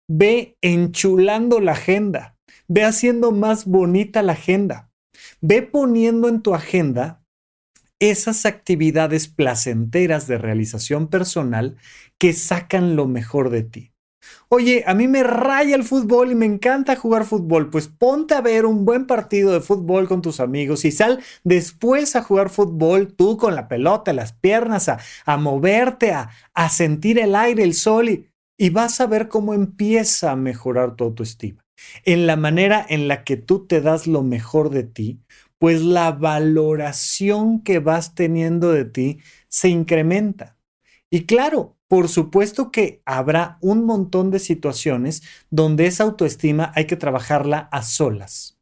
ve 0.09 0.57
enchulando 0.63 1.59
la 1.59 1.73
agenda, 1.73 2.35
ve 2.67 2.83
haciendo 2.83 3.31
más 3.31 3.65
bonita 3.65 4.23
la 4.23 4.33
agenda, 4.33 4.89
ve 5.41 5.61
poniendo 5.61 6.27
en 6.27 6.41
tu 6.41 6.55
agenda 6.55 7.21
esas 7.99 8.47
actividades 8.47 9.27
placenteras 9.27 10.25
de 10.25 10.39
realización 10.39 11.07
personal 11.07 11.77
que 12.19 12.33
sacan 12.33 12.95
lo 12.95 13.07
mejor 13.07 13.51
de 13.51 13.61
ti. 13.61 13.91
Oye, 14.49 14.83
a 14.87 14.93
mí 14.93 15.07
me 15.07 15.23
raya 15.23 15.75
el 15.75 15.83
fútbol 15.83 16.31
y 16.31 16.35
me 16.35 16.45
encanta 16.45 16.95
jugar 16.95 17.25
fútbol. 17.25 17.69
Pues 17.69 17.87
ponte 17.87 18.33
a 18.33 18.41
ver 18.41 18.65
un 18.65 18.85
buen 18.85 19.05
partido 19.05 19.51
de 19.51 19.61
fútbol 19.61 20.07
con 20.07 20.21
tus 20.21 20.39
amigos 20.39 20.85
y 20.85 20.91
sal 20.91 21.19
después 21.43 22.15
a 22.15 22.23
jugar 22.23 22.49
fútbol 22.49 23.13
tú 23.13 23.37
con 23.37 23.55
la 23.55 23.67
pelota, 23.67 24.13
las 24.13 24.33
piernas, 24.33 24.89
a, 24.89 25.37
moverte, 25.37 26.11
a, 26.11 26.29
a 26.53 26.69
sentir 26.69 27.19
el 27.19 27.35
aire, 27.35 27.63
el 27.63 27.73
sol 27.73 28.09
y, 28.09 28.27
y 28.57 28.69
vas 28.69 28.99
a 29.01 29.07
ver 29.07 29.27
cómo 29.27 29.53
empieza 29.53 30.31
a 30.31 30.35
mejorar 30.35 30.95
tu 30.95 31.03
autoestima. 31.03 31.63
En 32.03 32.25
la 32.25 32.35
manera 32.35 32.85
en 32.87 33.07
la 33.07 33.23
que 33.23 33.37
tú 33.37 33.67
te 33.67 33.81
das 33.81 34.07
lo 34.07 34.23
mejor 34.23 34.69
de 34.71 34.83
ti, 34.83 35.19
pues 35.59 35.81
la 35.81 36.11
valoración 36.11 37.61
que 37.61 37.79
vas 37.79 38.15
teniendo 38.15 38.71
de 38.71 38.85
ti 38.85 39.19
se 39.47 39.69
incrementa. 39.69 40.56
Y 41.09 41.25
claro, 41.25 41.77
por 41.87 42.09
supuesto 42.09 42.71
que 42.71 43.01
habrá 43.05 43.57
un 43.61 43.85
montón 43.85 44.29
de 44.29 44.39
situaciones 44.39 45.23
donde 45.49 45.85
esa 45.85 46.03
autoestima 46.03 46.71
hay 46.75 46.85
que 46.85 46.97
trabajarla 46.97 47.69
a 47.71 47.81
solas. 47.81 48.59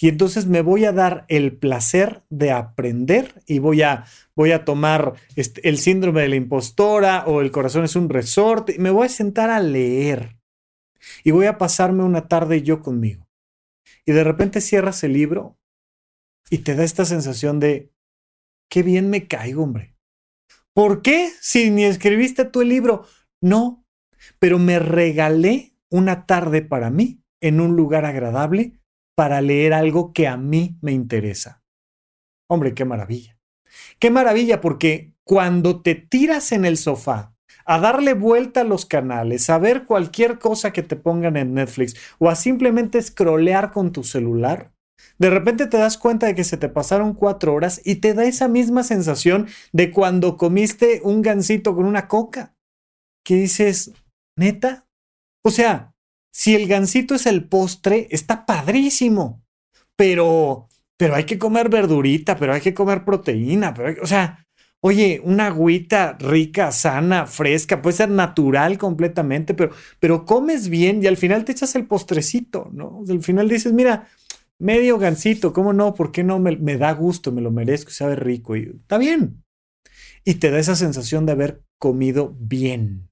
Y 0.00 0.08
entonces 0.08 0.46
me 0.46 0.60
voy 0.60 0.86
a 0.86 0.92
dar 0.92 1.24
el 1.28 1.56
placer 1.56 2.24
de 2.30 2.50
aprender 2.50 3.42
y 3.46 3.60
voy 3.60 3.82
a, 3.82 4.06
voy 4.34 4.50
a 4.50 4.64
tomar 4.64 5.14
este, 5.36 5.68
el 5.68 5.78
síndrome 5.78 6.22
de 6.22 6.28
la 6.28 6.36
impostora 6.36 7.24
o 7.26 7.40
el 7.40 7.52
corazón 7.52 7.84
es 7.84 7.94
un 7.94 8.08
resorte 8.08 8.74
y 8.74 8.78
me 8.78 8.90
voy 8.90 9.06
a 9.06 9.10
sentar 9.10 9.50
a 9.50 9.60
leer. 9.60 10.36
Y 11.22 11.30
voy 11.30 11.46
a 11.46 11.58
pasarme 11.58 12.02
una 12.02 12.28
tarde 12.28 12.62
yo 12.62 12.80
conmigo. 12.82 13.28
Y 14.06 14.12
de 14.12 14.24
repente 14.24 14.60
cierras 14.60 15.04
el 15.04 15.12
libro 15.12 15.58
y 16.50 16.58
te 16.58 16.74
da 16.74 16.82
esta 16.82 17.04
sensación 17.04 17.60
de, 17.60 17.92
qué 18.68 18.82
bien 18.82 19.10
me 19.10 19.28
caigo, 19.28 19.62
hombre 19.62 19.93
¿Por 20.74 21.02
qué? 21.02 21.30
Si 21.40 21.70
ni 21.70 21.84
escribiste 21.84 22.44
tú 22.44 22.60
el 22.60 22.68
libro. 22.68 23.06
No, 23.40 23.84
pero 24.38 24.58
me 24.58 24.78
regalé 24.78 25.74
una 25.90 26.26
tarde 26.26 26.62
para 26.62 26.90
mí 26.90 27.22
en 27.40 27.60
un 27.60 27.76
lugar 27.76 28.04
agradable 28.04 28.80
para 29.16 29.40
leer 29.40 29.72
algo 29.72 30.12
que 30.12 30.26
a 30.26 30.36
mí 30.36 30.76
me 30.80 30.92
interesa. 30.92 31.62
Hombre, 32.48 32.74
qué 32.74 32.84
maravilla. 32.84 33.38
Qué 34.00 34.10
maravilla 34.10 34.60
porque 34.60 35.14
cuando 35.24 35.80
te 35.82 35.94
tiras 35.94 36.50
en 36.52 36.64
el 36.64 36.76
sofá 36.76 37.34
a 37.64 37.78
darle 37.78 38.14
vuelta 38.14 38.62
a 38.62 38.64
los 38.64 38.84
canales, 38.84 39.48
a 39.48 39.58
ver 39.58 39.84
cualquier 39.84 40.38
cosa 40.38 40.72
que 40.72 40.82
te 40.82 40.96
pongan 40.96 41.36
en 41.36 41.54
Netflix 41.54 41.94
o 42.18 42.28
a 42.28 42.34
simplemente 42.34 43.00
scrollear 43.00 43.70
con 43.70 43.92
tu 43.92 44.02
celular, 44.02 44.73
de 45.18 45.30
repente 45.30 45.66
te 45.66 45.76
das 45.76 45.96
cuenta 45.98 46.26
de 46.26 46.34
que 46.34 46.44
se 46.44 46.56
te 46.56 46.68
pasaron 46.68 47.14
cuatro 47.14 47.54
horas 47.54 47.80
y 47.84 47.96
te 47.96 48.14
da 48.14 48.24
esa 48.24 48.48
misma 48.48 48.82
sensación 48.82 49.46
de 49.72 49.90
cuando 49.90 50.36
comiste 50.36 51.00
un 51.04 51.22
gansito 51.22 51.74
con 51.74 51.86
una 51.86 52.08
coca. 52.08 52.54
Que 53.24 53.36
dices, 53.36 53.92
neta. 54.36 54.86
O 55.42 55.50
sea, 55.50 55.94
si 56.32 56.54
el 56.54 56.66
gansito 56.66 57.14
es 57.14 57.26
el 57.26 57.48
postre, 57.48 58.08
está 58.10 58.44
padrísimo. 58.44 59.42
Pero, 59.96 60.68
pero 60.96 61.14
hay 61.14 61.24
que 61.24 61.38
comer 61.38 61.68
verdurita, 61.68 62.36
pero 62.36 62.52
hay 62.52 62.60
que 62.60 62.74
comer 62.74 63.04
proteína, 63.04 63.72
pero 63.72 64.02
o 64.02 64.06
sea, 64.06 64.44
oye, 64.80 65.22
una 65.24 65.46
agüita 65.46 66.18
rica, 66.18 66.72
sana, 66.72 67.26
fresca, 67.26 67.80
puede 67.80 67.96
ser 67.96 68.10
natural 68.10 68.76
completamente, 68.76 69.54
pero, 69.54 69.72
pero 70.00 70.24
comes 70.26 70.68
bien 70.68 71.02
y 71.02 71.06
al 71.06 71.16
final 71.16 71.44
te 71.44 71.52
echas 71.52 71.74
el 71.76 71.86
postrecito, 71.86 72.68
¿no? 72.72 73.02
Al 73.08 73.22
final 73.22 73.48
dices, 73.48 73.72
mira, 73.72 74.08
medio 74.58 74.98
gansito, 74.98 75.52
¿cómo 75.52 75.72
no? 75.72 75.94
¿Por 75.94 76.12
qué 76.12 76.24
no? 76.24 76.38
Me, 76.38 76.76
da 76.76 76.92
gusto, 76.92 77.32
me 77.32 77.40
lo 77.40 77.50
merezco, 77.50 77.90
sabe 77.90 78.16
rico 78.16 78.56
y 78.56 78.76
está 78.80 78.98
bien. 78.98 79.44
Y 80.24 80.34
te 80.34 80.50
da 80.50 80.58
esa 80.58 80.76
sensación 80.76 81.26
de 81.26 81.32
haber 81.32 81.62
comido 81.78 82.34
bien. 82.38 83.10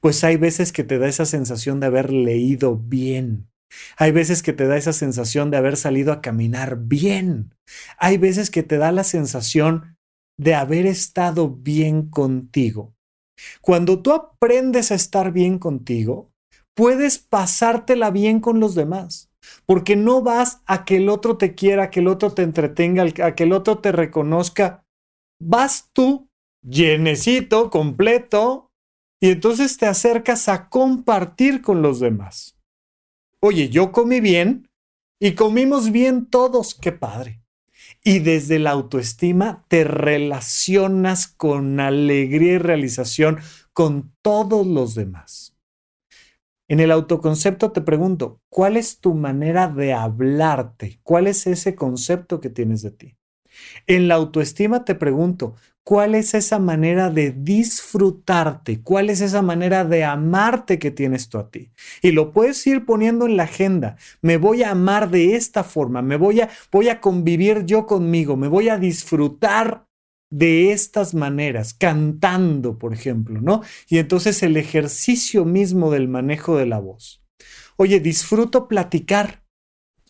Pues 0.00 0.24
hay 0.24 0.36
veces 0.36 0.72
que 0.72 0.84
te 0.84 0.98
da 0.98 1.08
esa 1.08 1.26
sensación 1.26 1.80
de 1.80 1.86
haber 1.86 2.12
leído 2.12 2.76
bien. 2.76 3.48
Hay 3.96 4.10
veces 4.10 4.42
que 4.42 4.52
te 4.52 4.66
da 4.66 4.76
esa 4.76 4.92
sensación 4.92 5.50
de 5.50 5.56
haber 5.56 5.76
salido 5.76 6.12
a 6.12 6.20
caminar 6.20 6.78
bien. 6.78 7.54
Hay 7.98 8.18
veces 8.18 8.50
que 8.50 8.62
te 8.62 8.78
da 8.78 8.90
la 8.92 9.04
sensación 9.04 9.96
de 10.38 10.54
haber 10.54 10.86
estado 10.86 11.50
bien 11.50 12.08
contigo. 12.08 12.94
Cuando 13.60 14.02
tú 14.02 14.12
aprendes 14.12 14.90
a 14.90 14.94
estar 14.94 15.32
bien 15.32 15.58
contigo, 15.58 16.32
puedes 16.74 17.18
pasártela 17.18 18.10
bien 18.10 18.40
con 18.40 18.60
los 18.60 18.74
demás. 18.74 19.29
Porque 19.66 19.96
no 19.96 20.22
vas 20.22 20.62
a 20.66 20.84
que 20.84 20.96
el 20.96 21.08
otro 21.08 21.36
te 21.36 21.54
quiera, 21.54 21.84
a 21.84 21.90
que 21.90 22.00
el 22.00 22.08
otro 22.08 22.32
te 22.32 22.42
entretenga, 22.42 23.04
a 23.24 23.34
que 23.34 23.44
el 23.44 23.52
otro 23.52 23.78
te 23.78 23.92
reconozca. 23.92 24.84
Vas 25.40 25.90
tú, 25.92 26.28
llenecito, 26.62 27.70
completo, 27.70 28.70
y 29.20 29.30
entonces 29.30 29.76
te 29.76 29.86
acercas 29.86 30.48
a 30.48 30.68
compartir 30.68 31.60
con 31.60 31.82
los 31.82 32.00
demás. 32.00 32.56
Oye, 33.40 33.68
yo 33.68 33.92
comí 33.92 34.20
bien 34.20 34.68
y 35.20 35.34
comimos 35.34 35.92
bien 35.92 36.26
todos, 36.26 36.74
qué 36.74 36.92
padre. 36.92 37.42
Y 38.02 38.20
desde 38.20 38.58
la 38.58 38.70
autoestima 38.70 39.64
te 39.68 39.84
relacionas 39.84 41.26
con 41.26 41.80
alegría 41.80 42.54
y 42.54 42.58
realización 42.58 43.38
con 43.74 44.14
todos 44.22 44.66
los 44.66 44.94
demás. 44.94 45.49
En 46.70 46.78
el 46.78 46.92
autoconcepto 46.92 47.72
te 47.72 47.80
pregunto, 47.80 48.42
¿cuál 48.48 48.76
es 48.76 49.00
tu 49.00 49.12
manera 49.12 49.66
de 49.66 49.92
hablarte? 49.92 51.00
¿Cuál 51.02 51.26
es 51.26 51.48
ese 51.48 51.74
concepto 51.74 52.38
que 52.40 52.48
tienes 52.48 52.82
de 52.82 52.92
ti? 52.92 53.16
En 53.88 54.06
la 54.06 54.14
autoestima 54.14 54.84
te 54.84 54.94
pregunto, 54.94 55.56
¿cuál 55.82 56.14
es 56.14 56.32
esa 56.32 56.60
manera 56.60 57.10
de 57.10 57.32
disfrutarte? 57.32 58.82
¿Cuál 58.82 59.10
es 59.10 59.20
esa 59.20 59.42
manera 59.42 59.84
de 59.84 60.04
amarte 60.04 60.78
que 60.78 60.92
tienes 60.92 61.28
tú 61.28 61.38
a 61.38 61.50
ti? 61.50 61.72
Y 62.02 62.12
lo 62.12 62.32
puedes 62.32 62.64
ir 62.68 62.86
poniendo 62.86 63.26
en 63.26 63.36
la 63.36 63.42
agenda. 63.42 63.96
Me 64.22 64.36
voy 64.36 64.62
a 64.62 64.70
amar 64.70 65.10
de 65.10 65.34
esta 65.34 65.64
forma, 65.64 66.02
me 66.02 66.14
voy 66.14 66.40
a 66.40 66.50
voy 66.70 66.88
a 66.88 67.00
convivir 67.00 67.66
yo 67.66 67.84
conmigo, 67.84 68.36
me 68.36 68.46
voy 68.46 68.68
a 68.68 68.78
disfrutar 68.78 69.89
de 70.30 70.72
estas 70.72 71.12
maneras, 71.12 71.74
cantando, 71.74 72.78
por 72.78 72.94
ejemplo, 72.94 73.40
¿no? 73.40 73.62
Y 73.88 73.98
entonces 73.98 74.42
el 74.42 74.56
ejercicio 74.56 75.44
mismo 75.44 75.90
del 75.90 76.08
manejo 76.08 76.56
de 76.56 76.66
la 76.66 76.78
voz. 76.78 77.22
Oye, 77.76 78.00
disfruto 78.00 78.68
platicar. 78.68 79.42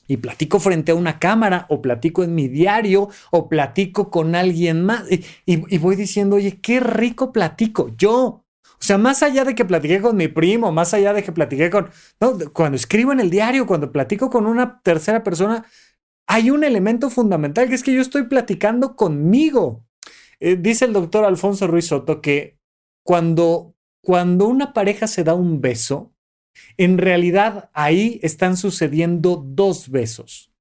y 0.06 0.16
platico 0.16 0.58
frente 0.58 0.90
a 0.90 0.96
una 0.96 1.20
cámara 1.20 1.66
o 1.68 1.80
platico 1.80 2.24
en 2.24 2.34
mi 2.34 2.48
diario 2.48 3.10
o 3.30 3.48
platico 3.48 4.10
con 4.10 4.34
alguien 4.34 4.84
más 4.84 5.04
y, 5.46 5.78
voy 5.78 5.94
diciendo, 5.94 6.34
oye, 6.34 6.60
qué 6.60 6.80
rico 6.80 7.30
platico 7.32 7.94
yo. 7.96 8.44
O 8.80 8.82
sea, 8.82 8.98
más 8.98 9.22
allá 9.22 9.44
de 9.44 9.54
que 9.54 9.64
platiqué 9.64 10.00
con 10.00 10.16
mi 10.16 10.26
primo, 10.26 10.72
más 10.72 10.94
allá 10.94 11.12
de 11.12 11.22
que 11.22 11.30
platiqué 11.30 11.70
con, 11.70 11.90
cuando 12.52 12.74
escribo 12.76 13.12
en 13.12 13.20
el 13.20 13.30
diario, 13.30 13.66
cuando 13.66 13.92
platico 13.92 14.30
con 14.30 14.46
una 14.46 14.80
tercera 14.82 15.22
persona, 15.22 15.64
hay 16.26 16.50
un 16.50 16.64
elemento 16.64 17.08
fundamental 17.08 17.68
que 17.68 17.76
es 17.76 17.82
que 17.84 17.94
yo 17.94 18.00
estoy 18.00 18.24
platicando 18.24 18.96
conmigo. 18.96 19.84
Eh, 20.41 20.57
dice 20.57 20.86
el 20.86 20.93
doctor 20.93 21.24
Alfonso 21.24 21.66
Ruiz 21.66 21.86
Soto 21.86 22.20
que 22.20 22.59
cuando, 23.05 23.74
cuando 24.03 24.47
una 24.49 24.72
pareja 24.72 25.07
se 25.07 25.24
da 25.24 25.34
un 25.34 25.61
beso, 25.61 26.12
en 26.76 26.99
realidad 26.99 27.70
ahí 27.72 28.18
están 28.22 28.57
sucediendo 28.57 29.43
dos 29.47 29.91
besos. 29.91 30.53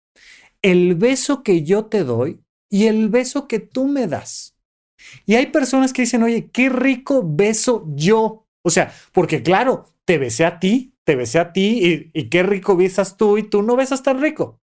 El 0.61 0.95
beso 0.95 1.43
que 1.43 1.63
yo 1.63 1.85
te 1.85 2.03
doy 2.03 2.41
y 2.69 2.85
el 2.85 3.09
beso 3.09 3.47
que 3.47 3.59
tú 3.59 3.87
me 3.87 4.07
das. 4.07 4.55
Y 5.25 5.35
hay 5.35 5.47
personas 5.47 5.93
que 5.93 6.03
dicen, 6.03 6.23
oye, 6.23 6.49
qué 6.51 6.69
rico 6.69 7.23
beso 7.25 7.85
yo. 7.95 8.45
O 8.61 8.69
sea, 8.69 8.93
porque 9.13 9.41
claro, 9.41 9.85
te 10.05 10.17
besé 10.17 10.45
a 10.45 10.59
ti, 10.59 10.93
te 11.05 11.15
besé 11.15 11.39
a 11.39 11.53
ti 11.53 12.11
y, 12.13 12.29
qué 12.29 12.43
rico 12.43 12.75
besas 12.75 13.17
tú 13.17 13.37
y 13.37 13.43
tú 13.43 13.63
no 13.63 13.75
besas 13.75 14.03
tan 14.03 14.21
rico. 14.21 14.59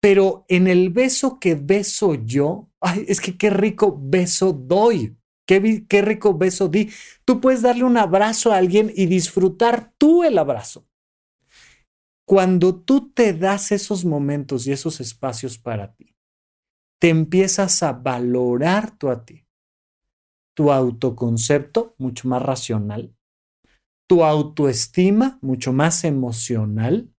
Pero 0.00 0.44
en 0.48 0.66
el 0.66 0.90
beso 0.90 1.38
que 1.38 1.54
beso 1.54 2.14
yo, 2.14 2.68
ay, 2.82 3.04
es 3.08 3.20
que 3.20 3.38
qué 3.38 3.48
rico 3.48 3.98
beso 3.98 4.52
doy. 4.52 5.16
Qué, 5.46 6.02
rico 6.02 6.36
beso 6.36 6.68
di. 6.68 6.90
Tú 7.24 7.40
puedes 7.40 7.62
darle 7.62 7.84
un 7.84 7.96
abrazo 7.96 8.52
a 8.52 8.56
alguien 8.56 8.92
y 8.94 9.06
disfrutar 9.06 9.92
tú 9.98 10.24
el 10.24 10.38
abrazo. 10.38 10.86
Cuando 12.26 12.80
tú 12.80 13.12
te 13.12 13.32
das 13.34 13.72
esos 13.72 14.04
momentos 14.04 14.66
y 14.66 14.72
esos 14.72 15.00
espacios 15.00 15.58
para 15.58 15.94
ti, 15.94 16.14
te 17.00 17.08
empiezas 17.08 17.82
a 17.82 17.92
valorar 17.92 18.96
tú 18.96 19.10
a 19.10 19.24
ti. 19.24 19.44
Tu 20.54 20.70
autoconcepto, 20.70 21.94
mucho 21.98 22.28
más 22.28 22.42
racional. 22.42 23.14
Tu 24.08 24.24
autoestima, 24.24 25.38
mucho 25.42 25.72
más 25.72 26.04
emocional. 26.04 27.12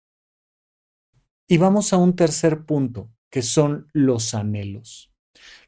Y 1.48 1.58
vamos 1.58 1.92
a 1.92 1.96
un 1.96 2.14
tercer 2.14 2.64
punto, 2.64 3.10
que 3.30 3.42
son 3.42 3.88
los 3.92 4.34
anhelos 4.34 5.11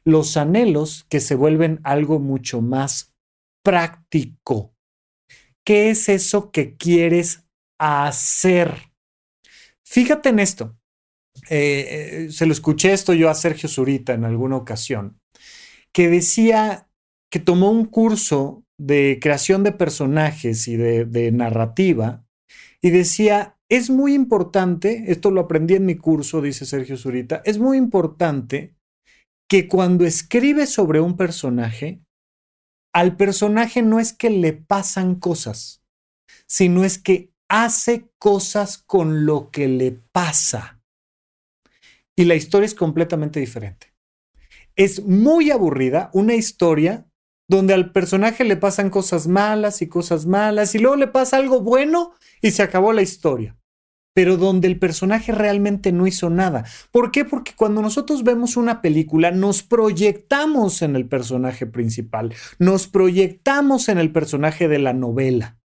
los 0.03 0.37
anhelos 0.37 1.05
que 1.09 1.19
se 1.19 1.35
vuelven 1.35 1.79
algo 1.83 2.19
mucho 2.19 2.61
más 2.61 3.15
práctico. 3.63 4.73
¿Qué 5.65 5.89
es 5.89 6.09
eso 6.09 6.51
que 6.51 6.75
quieres 6.77 7.45
hacer? 7.79 8.91
Fíjate 9.83 10.29
en 10.29 10.39
esto. 10.39 10.77
Eh, 11.49 12.25
eh, 12.27 12.31
se 12.31 12.45
lo 12.45 12.53
escuché 12.53 12.93
esto 12.93 13.13
yo 13.13 13.29
a 13.29 13.35
Sergio 13.35 13.67
Zurita 13.67 14.13
en 14.13 14.23
alguna 14.23 14.55
ocasión, 14.55 15.19
que 15.91 16.09
decía 16.09 16.89
que 17.29 17.39
tomó 17.39 17.71
un 17.71 17.85
curso 17.85 18.63
de 18.77 19.19
creación 19.21 19.63
de 19.63 19.71
personajes 19.71 20.67
y 20.67 20.77
de, 20.77 21.05
de 21.05 21.31
narrativa 21.31 22.25
y 22.81 22.89
decía, 22.91 23.57
es 23.69 23.89
muy 23.89 24.13
importante, 24.13 25.05
esto 25.07 25.31
lo 25.31 25.41
aprendí 25.41 25.75
en 25.75 25.85
mi 25.85 25.95
curso, 25.95 26.41
dice 26.41 26.65
Sergio 26.65 26.97
Zurita, 26.97 27.41
es 27.45 27.57
muy 27.57 27.77
importante 27.77 28.74
que 29.47 29.67
cuando 29.67 30.05
escribe 30.05 30.65
sobre 30.65 30.99
un 30.99 31.17
personaje, 31.17 32.01
al 32.93 33.15
personaje 33.15 33.81
no 33.81 33.99
es 33.99 34.13
que 34.13 34.29
le 34.29 34.53
pasan 34.53 35.15
cosas, 35.15 35.83
sino 36.47 36.83
es 36.83 36.97
que 36.97 37.31
hace 37.49 38.09
cosas 38.17 38.77
con 38.77 39.25
lo 39.25 39.51
que 39.51 39.67
le 39.67 39.91
pasa. 39.91 40.81
Y 42.15 42.25
la 42.25 42.35
historia 42.35 42.65
es 42.65 42.75
completamente 42.75 43.39
diferente. 43.39 43.93
Es 44.75 45.03
muy 45.03 45.51
aburrida 45.51 46.09
una 46.13 46.35
historia 46.35 47.05
donde 47.47 47.73
al 47.73 47.91
personaje 47.91 48.43
le 48.43 48.57
pasan 48.57 48.89
cosas 48.89 49.27
malas 49.27 49.81
y 49.81 49.87
cosas 49.87 50.25
malas 50.25 50.73
y 50.73 50.79
luego 50.79 50.95
le 50.95 51.07
pasa 51.07 51.37
algo 51.37 51.61
bueno 51.61 52.13
y 52.41 52.51
se 52.51 52.63
acabó 52.63 52.91
la 52.91 53.03
historia 53.03 53.55
pero 54.15 54.37
donde 54.37 54.69
el 54.69 54.79
personaje 54.79 55.33
realmente 55.33 55.91
no 55.91 56.07
hizo 56.07 56.29
nada. 56.29 56.63
¿Por 56.89 57.11
qué? 57.11 57.25
Porque 57.25 57.51
cuando 57.53 57.81
nosotros 57.81 58.23
vemos 58.23 58.55
una 58.55 58.81
película 58.81 59.29
nos 59.31 59.61
proyectamos 59.61 60.81
en 60.81 60.95
el 60.95 61.05
personaje 61.05 61.65
principal, 61.65 62.33
nos 62.57 62.87
proyectamos 62.87 63.89
en 63.89 63.97
el 63.97 64.11
personaje 64.11 64.69
de 64.69 64.79
la 64.79 64.93
novela. 64.93 65.59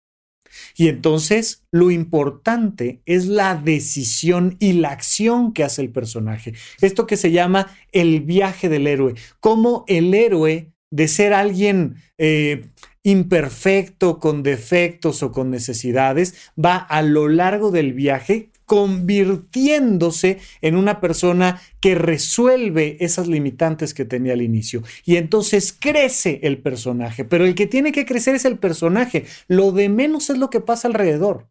Y 0.75 0.87
entonces 0.87 1.65
lo 1.71 1.91
importante 1.91 3.01
es 3.05 3.27
la 3.27 3.53
decisión 3.55 4.55
y 4.59 4.73
la 4.73 4.91
acción 4.91 5.51
que 5.51 5.65
hace 5.65 5.81
el 5.81 5.91
personaje. 5.91 6.53
Esto 6.79 7.05
que 7.05 7.17
se 7.17 7.31
llama 7.31 7.67
el 7.91 8.21
viaje 8.21 8.69
del 8.69 8.87
héroe. 8.87 9.15
Cómo 9.41 9.83
el 9.87 10.13
héroe 10.13 10.71
de 10.89 11.07
ser 11.09 11.33
alguien 11.33 11.95
eh, 12.17 12.69
imperfecto, 13.07 14.19
con 14.19 14.43
defectos 14.43 15.23
o 15.23 15.31
con 15.31 15.49
necesidades, 15.49 16.35
va 16.63 16.75
a 16.75 17.01
lo 17.01 17.29
largo 17.29 17.71
del 17.71 17.93
viaje 17.93 18.49
convirtiéndose 18.65 20.39
en 20.61 20.75
una 20.75 20.99
persona 20.99 21.61
que 21.79 21.95
resuelve 21.95 22.97
esas 22.99 23.29
limitantes 23.29 23.93
que 23.93 24.03
tenía 24.03 24.33
al 24.33 24.41
inicio. 24.41 24.83
Y 25.05 25.15
entonces 25.15 25.71
crece 25.71 26.41
el 26.43 26.57
personaje, 26.57 27.23
pero 27.23 27.45
el 27.45 27.55
que 27.55 27.65
tiene 27.65 27.93
que 27.93 28.05
crecer 28.05 28.35
es 28.35 28.43
el 28.43 28.59
personaje. 28.59 29.23
Lo 29.47 29.71
de 29.71 29.87
menos 29.87 30.29
es 30.29 30.37
lo 30.37 30.49
que 30.49 30.59
pasa 30.59 30.89
alrededor. 30.89 31.47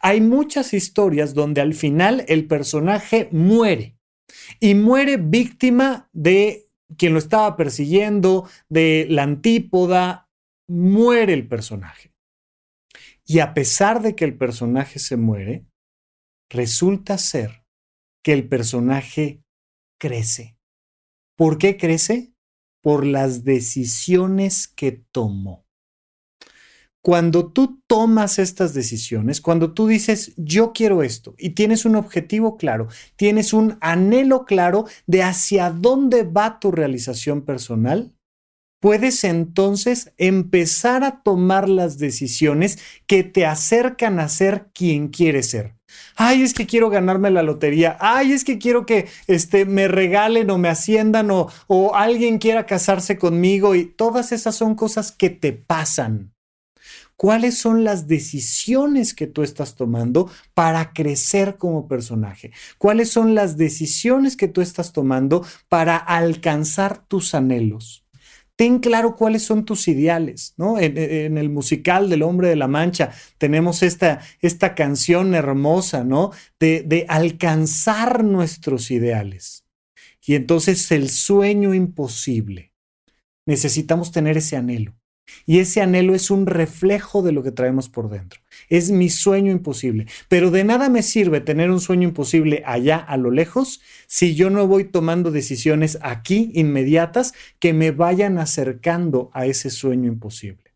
Hay 0.00 0.20
muchas 0.20 0.74
historias 0.74 1.34
donde 1.34 1.60
al 1.60 1.74
final 1.74 2.24
el 2.26 2.46
personaje 2.46 3.28
muere 3.30 3.96
y 4.58 4.74
muere 4.74 5.18
víctima 5.18 6.08
de 6.12 6.66
quien 6.96 7.12
lo 7.12 7.20
estaba 7.20 7.56
persiguiendo, 7.56 8.48
de 8.68 9.06
la 9.08 9.22
antípoda 9.22 10.25
muere 10.68 11.32
el 11.32 11.48
personaje. 11.48 12.12
Y 13.24 13.40
a 13.40 13.54
pesar 13.54 14.02
de 14.02 14.14
que 14.14 14.24
el 14.24 14.36
personaje 14.36 14.98
se 14.98 15.16
muere, 15.16 15.66
resulta 16.48 17.18
ser 17.18 17.64
que 18.22 18.32
el 18.32 18.48
personaje 18.48 19.42
crece. 19.98 20.56
¿Por 21.36 21.58
qué 21.58 21.76
crece? 21.76 22.32
Por 22.82 23.04
las 23.04 23.44
decisiones 23.44 24.68
que 24.68 24.92
tomó. 24.92 25.66
Cuando 27.02 27.52
tú 27.52 27.82
tomas 27.86 28.40
estas 28.40 28.74
decisiones, 28.74 29.40
cuando 29.40 29.74
tú 29.74 29.86
dices, 29.86 30.34
yo 30.36 30.72
quiero 30.72 31.04
esto, 31.04 31.36
y 31.38 31.50
tienes 31.50 31.84
un 31.84 31.94
objetivo 31.94 32.56
claro, 32.56 32.88
tienes 33.14 33.52
un 33.52 33.78
anhelo 33.80 34.44
claro 34.44 34.86
de 35.06 35.22
hacia 35.22 35.70
dónde 35.70 36.24
va 36.24 36.58
tu 36.58 36.72
realización 36.72 37.44
personal, 37.44 38.15
puedes 38.86 39.24
entonces 39.24 40.12
empezar 40.16 41.02
a 41.02 41.20
tomar 41.24 41.68
las 41.68 41.98
decisiones 41.98 42.78
que 43.08 43.24
te 43.24 43.44
acercan 43.44 44.20
a 44.20 44.28
ser 44.28 44.68
quien 44.72 45.08
quieres 45.08 45.50
ser. 45.50 45.74
Ay, 46.14 46.42
es 46.42 46.54
que 46.54 46.68
quiero 46.68 46.88
ganarme 46.88 47.32
la 47.32 47.42
lotería. 47.42 47.96
Ay, 47.98 48.30
es 48.30 48.44
que 48.44 48.58
quiero 48.58 48.86
que 48.86 49.08
este, 49.26 49.64
me 49.64 49.88
regalen 49.88 50.50
o 50.50 50.58
me 50.58 50.68
asciendan 50.68 51.32
o, 51.32 51.48
o 51.66 51.96
alguien 51.96 52.38
quiera 52.38 52.64
casarse 52.64 53.18
conmigo. 53.18 53.74
Y 53.74 53.86
todas 53.86 54.30
esas 54.30 54.54
son 54.54 54.76
cosas 54.76 55.10
que 55.10 55.30
te 55.30 55.52
pasan. 55.52 56.32
¿Cuáles 57.16 57.58
son 57.58 57.82
las 57.82 58.06
decisiones 58.06 59.14
que 59.14 59.26
tú 59.26 59.42
estás 59.42 59.74
tomando 59.74 60.30
para 60.54 60.92
crecer 60.92 61.56
como 61.56 61.88
personaje? 61.88 62.52
¿Cuáles 62.78 63.10
son 63.10 63.34
las 63.34 63.56
decisiones 63.56 64.36
que 64.36 64.46
tú 64.46 64.60
estás 64.60 64.92
tomando 64.92 65.44
para 65.68 65.96
alcanzar 65.96 67.04
tus 67.08 67.34
anhelos? 67.34 68.05
Ten 68.56 68.78
claro 68.78 69.14
cuáles 69.16 69.42
son 69.44 69.64
tus 69.64 69.86
ideales, 69.86 70.54
¿no? 70.56 70.78
En, 70.78 71.36
el 71.38 71.50
musical 71.50 72.08
del 72.08 72.22
Hombre 72.22 72.48
de 72.48 72.56
la 72.56 72.68
Mancha 72.68 73.12
tenemos 73.38 73.82
esta, 73.82 74.20
esta 74.40 74.74
canción 74.74 75.34
hermosa, 75.34 76.04
¿no? 76.04 76.32
De, 76.58 76.82
de 76.82 77.04
alcanzar 77.08 78.24
nuestros 78.24 78.90
ideales. 78.90 79.66
Y 80.26 80.34
entonces 80.34 80.90
el 80.90 81.10
sueño 81.10 81.74
imposible. 81.74 82.72
Necesitamos 83.46 84.10
tener 84.10 84.36
ese 84.38 84.56
anhelo. 84.56 84.96
Y 85.44 85.58
ese 85.58 85.82
anhelo 85.82 86.14
es 86.14 86.30
un 86.30 86.46
reflejo 86.46 87.22
de 87.22 87.32
lo 87.32 87.42
que 87.42 87.52
traemos 87.52 87.88
por 87.88 88.08
dentro. 88.10 88.40
Es 88.68 88.90
mi 88.90 89.10
sueño 89.10 89.52
imposible. 89.52 90.06
Pero 90.28 90.50
de 90.50 90.64
nada 90.64 90.88
me 90.88 91.02
sirve 91.02 91.40
tener 91.40 91.70
un 91.70 91.80
sueño 91.80 92.08
imposible 92.08 92.62
allá 92.66 92.96
a 92.96 93.16
lo 93.16 93.30
lejos 93.30 93.80
si 94.06 94.34
yo 94.34 94.50
no 94.50 94.66
voy 94.66 94.84
tomando 94.84 95.30
decisiones 95.30 95.98
aquí 96.02 96.50
inmediatas 96.54 97.34
que 97.58 97.72
me 97.72 97.90
vayan 97.90 98.38
acercando 98.38 99.30
a 99.32 99.46
ese 99.46 99.70
sueño 99.70 100.08
imposible. 100.08 100.66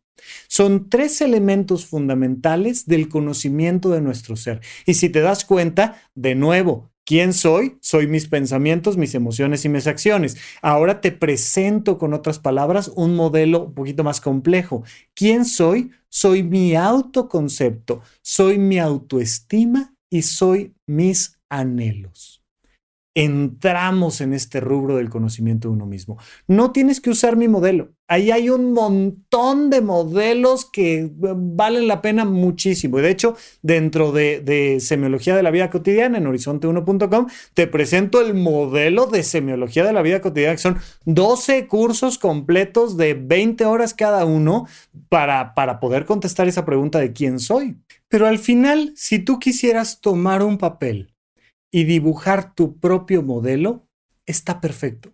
Son 0.49 0.88
tres 0.88 1.20
elementos 1.20 1.86
fundamentales 1.86 2.86
del 2.86 3.09
conocimiento 3.09 3.91
de 3.91 4.01
nuestro 4.01 4.36
ser. 4.36 4.61
Y 4.86 4.95
si 4.95 5.09
te 5.09 5.20
das 5.20 5.45
cuenta, 5.45 6.03
de 6.14 6.34
nuevo, 6.34 6.89
¿Quién 7.05 7.32
soy? 7.32 7.76
Soy 7.80 8.07
mis 8.07 8.28
pensamientos, 8.28 8.96
mis 8.96 9.14
emociones 9.14 9.64
y 9.64 9.68
mis 9.68 9.86
acciones. 9.86 10.36
Ahora 10.62 11.01
te 11.01 11.11
presento 11.11 11.98
con 11.98 12.14
otras 12.14 12.38
palabras 12.38 12.92
un 12.94 13.16
modelo 13.16 13.64
un 13.64 13.74
poquito 13.74 14.05
más 14.05 14.20
complejo. 14.20 14.84
¿Quién 15.14 15.44
soy? 15.44 15.90
Soy 16.09 16.42
mi 16.42 16.76
autoconcepto, 16.76 18.03
soy 18.22 18.59
mi 18.59 18.78
autoestima 18.78 19.94
y 20.09 20.22
soy 20.22 20.74
mis 20.86 21.38
anhelos. 21.48 22.39
Entramos 23.14 24.20
en 24.20 24.32
este 24.32 24.61
rubro 24.61 24.96
del 24.96 25.11
conocimiento 25.11 25.68
de 25.68 25.74
uno 25.74 25.86
mismo. 25.86 26.18
No 26.46 26.70
tienes 26.70 27.00
que 27.00 27.11
usar 27.11 27.36
mi 27.36 27.48
modelo. 27.48 27.90
Ahí 28.06 28.30
hay 28.30 28.50
un 28.50 28.72
montón 28.72 29.70
de 29.70 29.80
modelos 29.80 30.64
que 30.64 30.98
eh, 31.00 31.12
valen 31.12 31.88
la 31.88 32.02
pena 32.02 32.24
muchísimo. 32.24 32.98
De 32.98 33.11
hecho, 33.11 33.36
dentro 33.62 34.12
de, 34.12 34.78
semiología 34.80 35.36
de 35.36 35.42
la 35.42 35.50
vida 35.50 35.70
cotidiana 35.70 36.18
en 36.18 36.26
horizonte1.com, 36.26 37.26
te 37.54 37.66
presento 37.66 38.20
el 38.20 38.34
modelo 38.34 39.06
de 39.06 39.22
semiología 39.22 39.84
de 39.84 39.92
la 39.92 40.02
vida 40.02 40.20
cotidiana, 40.20 40.54
que 40.54 40.62
son 40.62 40.78
12 41.04 41.66
cursos 41.66 42.18
completos 42.18 42.96
de 42.96 43.14
20 43.14 43.64
horas 43.64 43.94
cada 43.94 44.24
uno 44.24 44.66
para, 45.08 45.54
para 45.54 45.80
poder 45.80 46.04
contestar 46.04 46.48
esa 46.48 46.64
pregunta 46.64 46.98
de 46.98 47.12
quién 47.12 47.38
soy. 47.38 47.76
Pero 48.08 48.26
al 48.26 48.38
final, 48.38 48.92
si 48.96 49.20
tú 49.20 49.38
quisieras 49.38 50.00
tomar 50.00 50.42
un 50.42 50.58
papel 50.58 51.09
y 51.70 51.84
dibujar 51.84 52.54
tu 52.54 52.78
propio 52.78 53.22
modelo, 53.22 53.86
está 54.26 54.60
perfecto. 54.60 55.12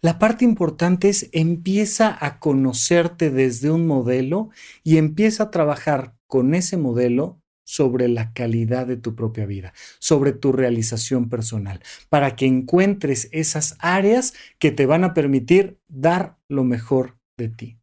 La 0.00 0.18
parte 0.18 0.44
importante 0.44 1.08
es 1.08 1.28
empieza 1.32 2.16
a 2.24 2.38
conocerte 2.38 3.30
desde 3.30 3.70
un 3.70 3.86
modelo 3.86 4.50
y 4.82 4.96
empieza 4.96 5.44
a 5.44 5.50
trabajar 5.50 6.14
con 6.26 6.54
ese 6.54 6.76
modelo 6.76 7.40
sobre 7.66 8.08
la 8.08 8.32
calidad 8.32 8.86
de 8.86 8.96
tu 8.96 9.14
propia 9.14 9.44
vida, 9.44 9.74
sobre 9.98 10.32
tu 10.32 10.52
realización 10.52 11.28
personal, 11.28 11.80
para 12.08 12.36
que 12.36 12.46
encuentres 12.46 13.28
esas 13.32 13.76
áreas 13.80 14.34
que 14.58 14.70
te 14.70 14.86
van 14.86 15.02
a 15.02 15.14
permitir 15.14 15.78
dar 15.88 16.38
lo 16.48 16.62
mejor 16.62 17.18
de 17.36 17.48
ti. 17.48 17.78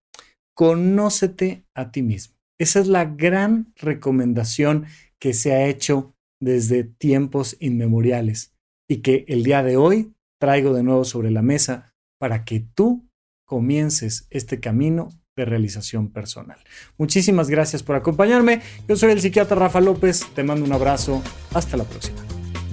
Conócete 0.55 1.65
a 1.75 1.91
ti 1.91 2.01
mismo. 2.01 2.35
Esa 2.59 2.79
es 2.79 2.87
la 2.87 3.05
gran 3.05 3.73
recomendación 3.75 4.85
que 5.19 5.33
se 5.33 5.53
ha 5.53 5.65
hecho 5.65 6.15
desde 6.43 6.83
tiempos 6.83 7.55
inmemoriales 7.59 8.53
y 8.87 8.97
que 8.97 9.25
el 9.27 9.43
día 9.43 9.63
de 9.63 9.77
hoy 9.77 10.13
traigo 10.39 10.73
de 10.73 10.83
nuevo 10.83 11.05
sobre 11.05 11.31
la 11.31 11.41
mesa 11.41 11.93
para 12.19 12.43
que 12.43 12.59
tú 12.59 13.07
comiences 13.45 14.27
este 14.29 14.59
camino 14.59 15.09
de 15.35 15.45
realización 15.45 16.11
personal. 16.11 16.57
Muchísimas 16.97 17.49
gracias 17.49 17.81
por 17.81 17.95
acompañarme. 17.95 18.61
Yo 18.87 18.95
soy 18.95 19.11
el 19.11 19.21
psiquiatra 19.21 19.57
Rafa 19.57 19.81
López. 19.81 20.25
Te 20.35 20.43
mando 20.43 20.65
un 20.65 20.73
abrazo. 20.73 21.23
Hasta 21.53 21.77
la 21.77 21.85
próxima. 21.85 22.23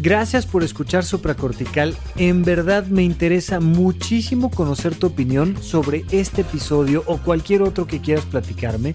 Gracias 0.03 0.47
por 0.47 0.63
escuchar 0.63 1.05
Supracortical. 1.05 1.95
En 2.17 2.43
verdad 2.43 2.87
me 2.87 3.03
interesa 3.03 3.61
muchísimo 3.61 4.51
conocer 4.51 4.95
tu 4.95 5.09
opinión 5.09 5.63
sobre 5.63 6.05
este 6.11 6.41
episodio 6.41 7.05
o 7.07 7.19
cualquier 7.19 7.63
otro 7.63 7.87
que 7.87 8.01
quieras 8.01 8.25
platicarme 8.25 8.95